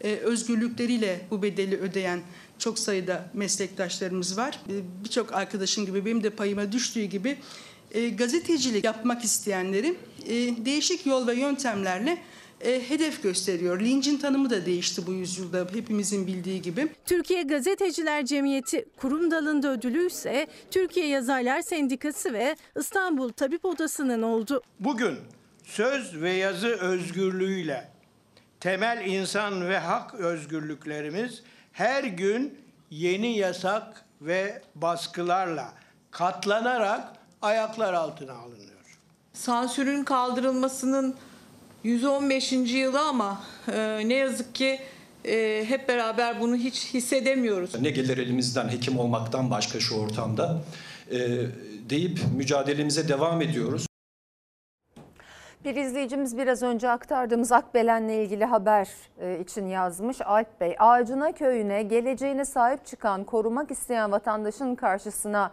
[0.00, 2.20] özgürlükleriyle bu bedeli ödeyen
[2.58, 4.60] çok sayıda meslektaşlarımız var.
[5.04, 7.38] Birçok arkadaşım gibi benim de payıma düştüğü gibi
[7.92, 9.94] e, gazetecilik yapmak isteyenleri
[10.26, 10.34] e,
[10.64, 12.18] değişik yol ve yöntemlerle
[12.60, 13.80] e, hedef gösteriyor.
[13.80, 16.88] Lincin tanımı da değişti bu yüzyılda hepimizin bildiği gibi.
[17.06, 24.62] Türkiye Gazeteciler Cemiyeti kurum dalında ödülü ise Türkiye Yazarlar Sendikası ve İstanbul Tabip Odası'nın oldu.
[24.80, 25.18] Bugün
[25.64, 27.88] söz ve yazı özgürlüğüyle
[28.60, 32.58] temel insan ve hak özgürlüklerimiz her gün
[32.90, 35.72] yeni yasak ve baskılarla
[36.10, 38.98] katlanarak ayaklar altına alınıyor.
[39.32, 41.14] Sansürün kaldırılmasının
[41.84, 42.52] 115.
[42.52, 44.80] yılı ama e, ne yazık ki
[45.24, 47.80] e, hep beraber bunu hiç hissedemiyoruz.
[47.80, 50.60] Ne gelir elimizden hekim olmaktan başka şu ortamda
[51.10, 51.18] e,
[51.90, 53.86] deyip mücadelemize devam ediyoruz.
[55.64, 58.88] Bir izleyicimiz biraz önce aktardığımız Akbelen'le ilgili haber
[59.20, 60.20] e, için yazmış.
[60.20, 65.52] Alp Bey, Ağacına köyüne geleceğine sahip çıkan, korumak isteyen vatandaşın karşısına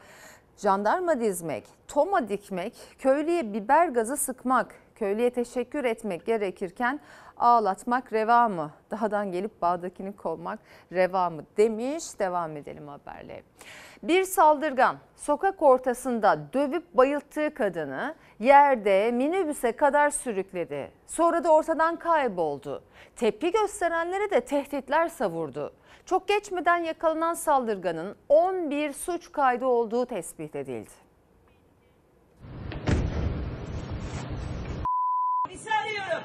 [0.62, 7.00] jandarma dizmek, toma dikmek, köylüye biber gazı sıkmak, köylüye teşekkür etmek gerekirken
[7.40, 8.72] ağlatmak reva mı?
[8.92, 10.60] Dağdan gelip bağdakini kovmak
[10.92, 11.44] reva mı?
[11.58, 12.20] Demiş.
[12.20, 13.44] Devam edelim haberle.
[14.04, 20.92] Bir saldırgan sokak ortasında dövüp bayılttığı kadını yerde minibüse kadar sürükledi.
[21.08, 22.84] Sonra da ortadan kayboldu.
[23.16, 25.74] Tepki gösterenlere de tehditler savurdu.
[26.06, 30.90] Çok geçmeden yakalanan saldırganın 11 suç kaydı olduğu tespit edildi.
[35.46, 36.24] Polisi arıyorum.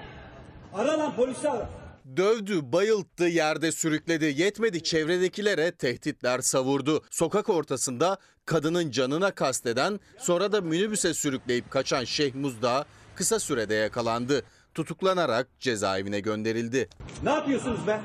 [0.75, 1.69] Ara lan polisi ara.
[2.17, 4.25] Dövdü, bayılttı, yerde sürükledi.
[4.25, 7.03] Yetmedi çevredekilere tehditler savurdu.
[7.11, 14.43] Sokak ortasında kadının canına kasteden sonra da minibüse sürükleyip kaçan Şeyh Muzdağ kısa sürede yakalandı.
[14.75, 16.89] Tutuklanarak cezaevine gönderildi.
[17.23, 18.01] Ne yapıyorsunuz be?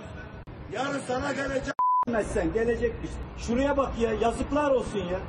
[0.74, 1.74] Yarın sana gelecek
[2.34, 3.12] sen gelecekmiş.
[3.38, 5.20] Şuraya bak ya yazıklar olsun ya.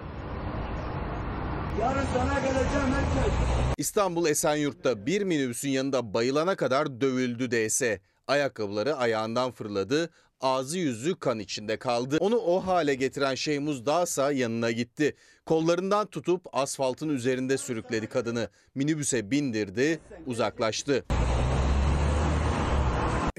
[1.80, 3.32] Yarın sana geleceğim herkes.
[3.78, 7.82] İstanbul Esenyurt'ta bir minibüsün yanında bayılana kadar dövüldü DS.
[8.26, 10.10] Ayakkabıları ayağından fırladı,
[10.40, 12.16] ağzı yüzü kan içinde kaldı.
[12.20, 15.16] Onu o hale getiren Şeymuz Dağsa yanına gitti.
[15.46, 18.48] Kollarından tutup asfaltın üzerinde sürükledi kadını.
[18.74, 21.04] Minibüse bindirdi, uzaklaştı.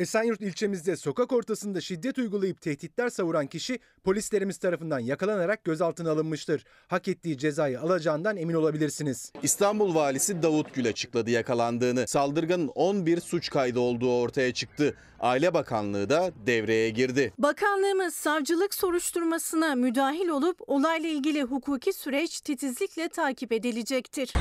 [0.01, 6.63] Esenyurt ilçemizde sokak ortasında şiddet uygulayıp tehditler savuran kişi polislerimiz tarafından yakalanarak gözaltına alınmıştır.
[6.87, 9.31] Hak ettiği cezayı alacağından emin olabilirsiniz.
[9.43, 12.07] İstanbul valisi Davut Gül açıkladı yakalandığını.
[12.07, 14.95] Saldırganın 11 suç kaydı olduğu ortaya çıktı.
[15.19, 17.33] Aile Bakanlığı da devreye girdi.
[17.37, 24.33] Bakanlığımız savcılık soruşturmasına müdahil olup olayla ilgili hukuki süreç titizlikle takip edilecektir.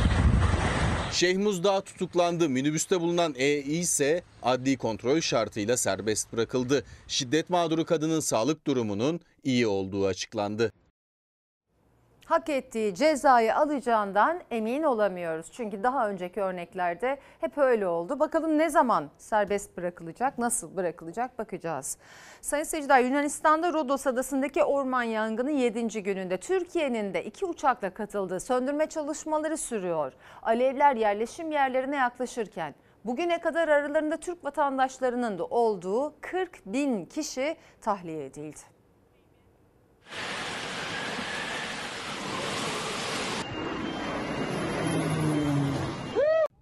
[1.12, 2.48] Şeyh Muzdağ tutuklandı.
[2.48, 6.84] Minibüste bulunan E ise adli kontrol şartıyla serbest bırakıldı.
[7.08, 10.72] Şiddet mağduru kadının sağlık durumunun iyi olduğu açıklandı.
[12.30, 15.52] Hak ettiği cezayı alacağından emin olamıyoruz.
[15.52, 18.20] Çünkü daha önceki örneklerde hep öyle oldu.
[18.20, 21.98] Bakalım ne zaman serbest bırakılacak, nasıl bırakılacak bakacağız.
[22.40, 26.02] Sayın seyirciler Yunanistan'da Rodos adasındaki orman yangını 7.
[26.02, 30.12] gününde Türkiye'nin de iki uçakla katıldığı söndürme çalışmaları sürüyor.
[30.42, 32.74] Alevler yerleşim yerlerine yaklaşırken
[33.04, 38.60] bugüne kadar aralarında Türk vatandaşlarının da olduğu 40 bin kişi tahliye edildi.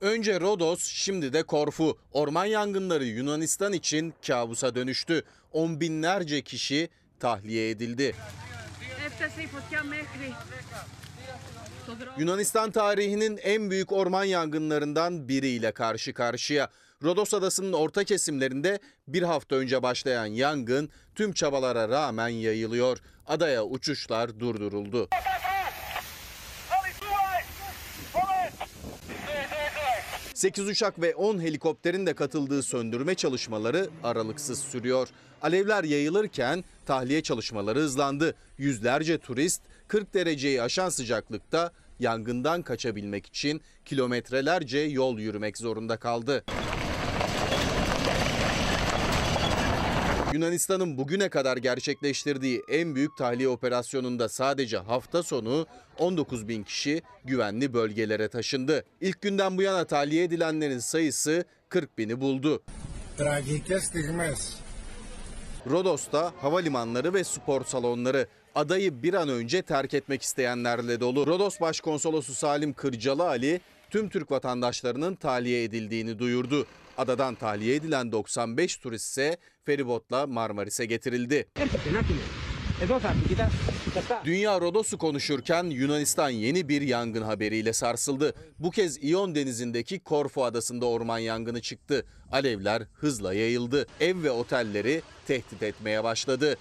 [0.00, 1.98] Önce Rodos, şimdi de Korfu.
[2.12, 5.22] Orman yangınları Yunanistan için kabusa dönüştü.
[5.52, 6.88] On binlerce kişi
[7.20, 8.14] tahliye edildi.
[12.18, 16.68] Yunanistan tarihinin en büyük orman yangınlarından biriyle karşı karşıya.
[17.02, 18.78] Rodos adasının orta kesimlerinde
[19.08, 22.98] bir hafta önce başlayan yangın tüm çabalara rağmen yayılıyor.
[23.26, 25.08] Adaya uçuşlar durduruldu.
[30.38, 35.08] 8 uçak ve 10 helikopterin de katıldığı söndürme çalışmaları aralıksız sürüyor.
[35.42, 38.34] Alevler yayılırken tahliye çalışmaları hızlandı.
[38.58, 46.44] Yüzlerce turist 40 dereceyi aşan sıcaklıkta yangından kaçabilmek için kilometrelerce yol yürümek zorunda kaldı.
[50.38, 55.66] Yunanistan'ın bugüne kadar gerçekleştirdiği en büyük tahliye operasyonunda sadece hafta sonu
[55.98, 58.84] 19 bin kişi güvenli bölgelere taşındı.
[59.00, 62.62] İlk günden bu yana tahliye edilenlerin sayısı 40 bini buldu.
[65.70, 71.26] Rodos'ta havalimanları ve spor salonları adayı bir an önce terk etmek isteyenlerle dolu.
[71.26, 73.60] Rodos Başkonsolosu Salim Kırcalı Ali
[73.90, 76.66] tüm Türk vatandaşlarının tahliye edildiğini duyurdu.
[76.98, 81.48] Adadan tahliye edilen 95 turist ise feribotla Marmaris'e getirildi.
[84.24, 88.34] Dünya Rodos'u konuşurken Yunanistan yeni bir yangın haberiyle sarsıldı.
[88.58, 92.06] Bu kez İyon denizindeki Korfu adasında orman yangını çıktı.
[92.32, 93.86] Alevler hızla yayıldı.
[94.00, 96.58] Ev ve otelleri tehdit etmeye başladı.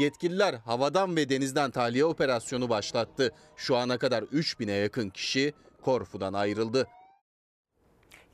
[0.00, 3.32] Yetkililer havadan ve denizden tahliye operasyonu başlattı.
[3.56, 5.52] Şu ana kadar 3000'e yakın kişi
[5.82, 6.86] Korfu'dan ayrıldı.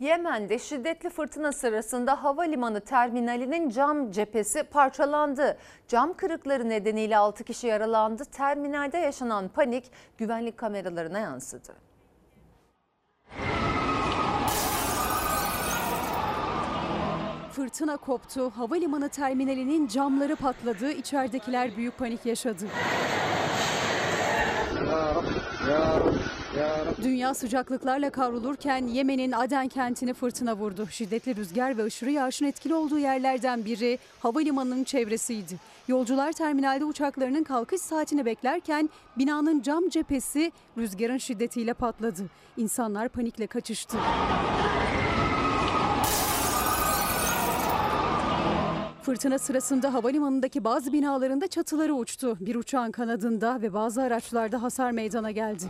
[0.01, 5.59] Yemen'de şiddetli fırtına sırasında havalimanı terminalinin cam cephesi parçalandı.
[5.89, 8.25] Cam kırıkları nedeniyle 6 kişi yaralandı.
[8.25, 11.75] Terminalde yaşanan panik güvenlik kameralarına yansıdı.
[17.53, 22.65] Fırtına koptu, havalimanı terminalinin camları patladı, içeridekiler büyük panik yaşadı.
[27.03, 30.87] Dünya sıcaklıklarla kavrulurken Yemen'in Aden kentini fırtına vurdu.
[30.91, 35.59] Şiddetli rüzgar ve aşırı yağışın etkili olduğu yerlerden biri havalimanının çevresiydi.
[35.89, 42.23] Yolcular terminalde uçaklarının kalkış saatini beklerken binanın cam cephesi rüzgarın şiddetiyle patladı.
[42.57, 43.97] İnsanlar panikle kaçıştı.
[49.05, 52.37] Fırtına sırasında havalimanındaki bazı binalarında çatıları uçtu.
[52.41, 55.65] Bir uçağın kanadında ve bazı araçlarda hasar meydana geldi.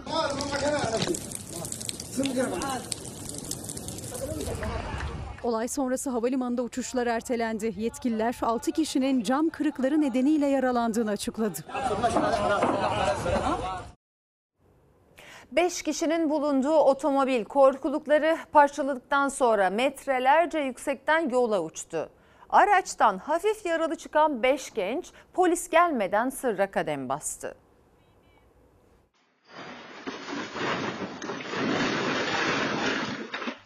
[5.42, 7.74] Olay sonrası havalimanında uçuşlar ertelendi.
[7.76, 11.58] Yetkililer 6 kişinin cam kırıkları nedeniyle yaralandığını açıkladı.
[15.52, 22.08] 5 kişinin bulunduğu otomobil korkulukları parçaladıktan sonra metrelerce yüksekten yola uçtu.
[22.54, 27.54] Araçtan hafif yaralı çıkan 5 genç polis gelmeden sırra kadem bastı.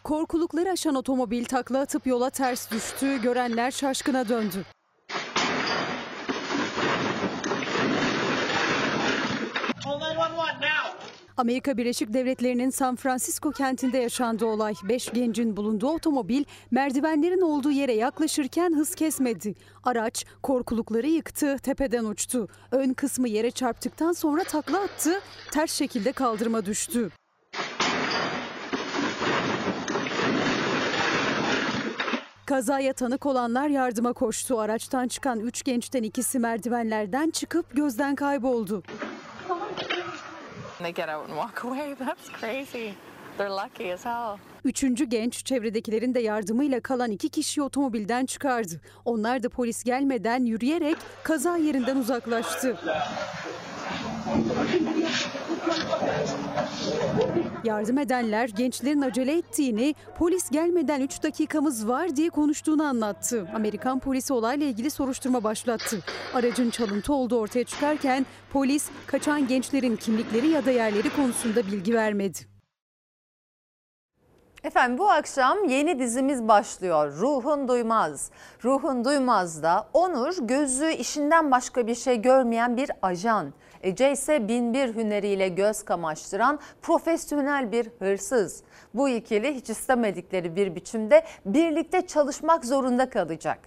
[0.05, 3.23] Korkulukları aşan otomobil takla atıp yola ters düştü.
[3.23, 4.65] Görenler şaşkına döndü.
[11.39, 14.75] Amerika Birleşik Devletleri'nin San Francisco kentinde yaşandı olay.
[14.89, 19.55] Beş gencin bulunduğu otomobil merdivenlerin olduğu yere yaklaşırken hız kesmedi.
[19.85, 22.49] Araç korkulukları yıktı, tepeden uçtu.
[22.73, 25.21] Ön kısmı yere çarptıktan sonra takla attı,
[25.53, 27.11] ters şekilde kaldırıma düştü.
[32.47, 34.61] Kazaya tanık olanlar yardıma koştu.
[34.61, 38.83] Araçtan çıkan üç gençten ikisi merdivenlerden çıkıp gözden kayboldu.
[40.79, 41.95] They get out and walk away.
[41.99, 42.95] That's crazy.
[43.39, 44.39] They're lucky as hell.
[44.65, 48.81] Üçüncü genç çevredekilerin de yardımıyla kalan iki kişiyi otomobilden çıkardı.
[49.05, 52.79] Onlar da polis gelmeden yürüyerek kaza yerinden uzaklaştı.
[57.65, 63.49] Yardım edenler gençlerin acele ettiğini, polis gelmeden 3 dakikamız var diye konuştuğunu anlattı.
[63.55, 65.99] Amerikan polisi olayla ilgili soruşturma başlattı.
[66.35, 72.39] Aracın çalıntı olduğu ortaya çıkarken polis kaçan gençlerin kimlikleri ya da yerleri konusunda bilgi vermedi.
[74.65, 77.13] Efendim bu akşam yeni dizimiz başlıyor.
[77.19, 78.31] Ruhun Duymaz.
[78.65, 83.53] Ruhun Duymaz'da Onur gözü işinden başka bir şey görmeyen bir ajan.
[83.83, 88.63] Ece ise binbir hüneriyle göz kamaştıran profesyonel bir hırsız.
[88.95, 93.59] Bu ikili hiç istemedikleri bir biçimde birlikte çalışmak zorunda kalacak.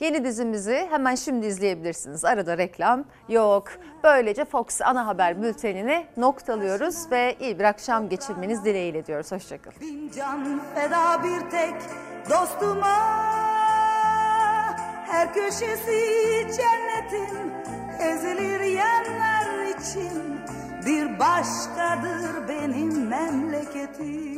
[0.00, 2.24] Yeni dizimizi hemen şimdi izleyebilirsiniz.
[2.24, 3.68] Arada reklam yok.
[4.04, 9.32] Böylece Fox ana haber bültenini noktalıyoruz ve iyi bir akşam geçirmeniz dileğiyle diyoruz.
[9.32, 9.80] Hoşçakalın.
[9.80, 11.74] Bin can feda bir tek
[12.30, 12.96] dostuma
[15.06, 20.40] Her köşesi cennetin ezilir yerler için
[20.86, 24.30] Bir başkadır benim memleketim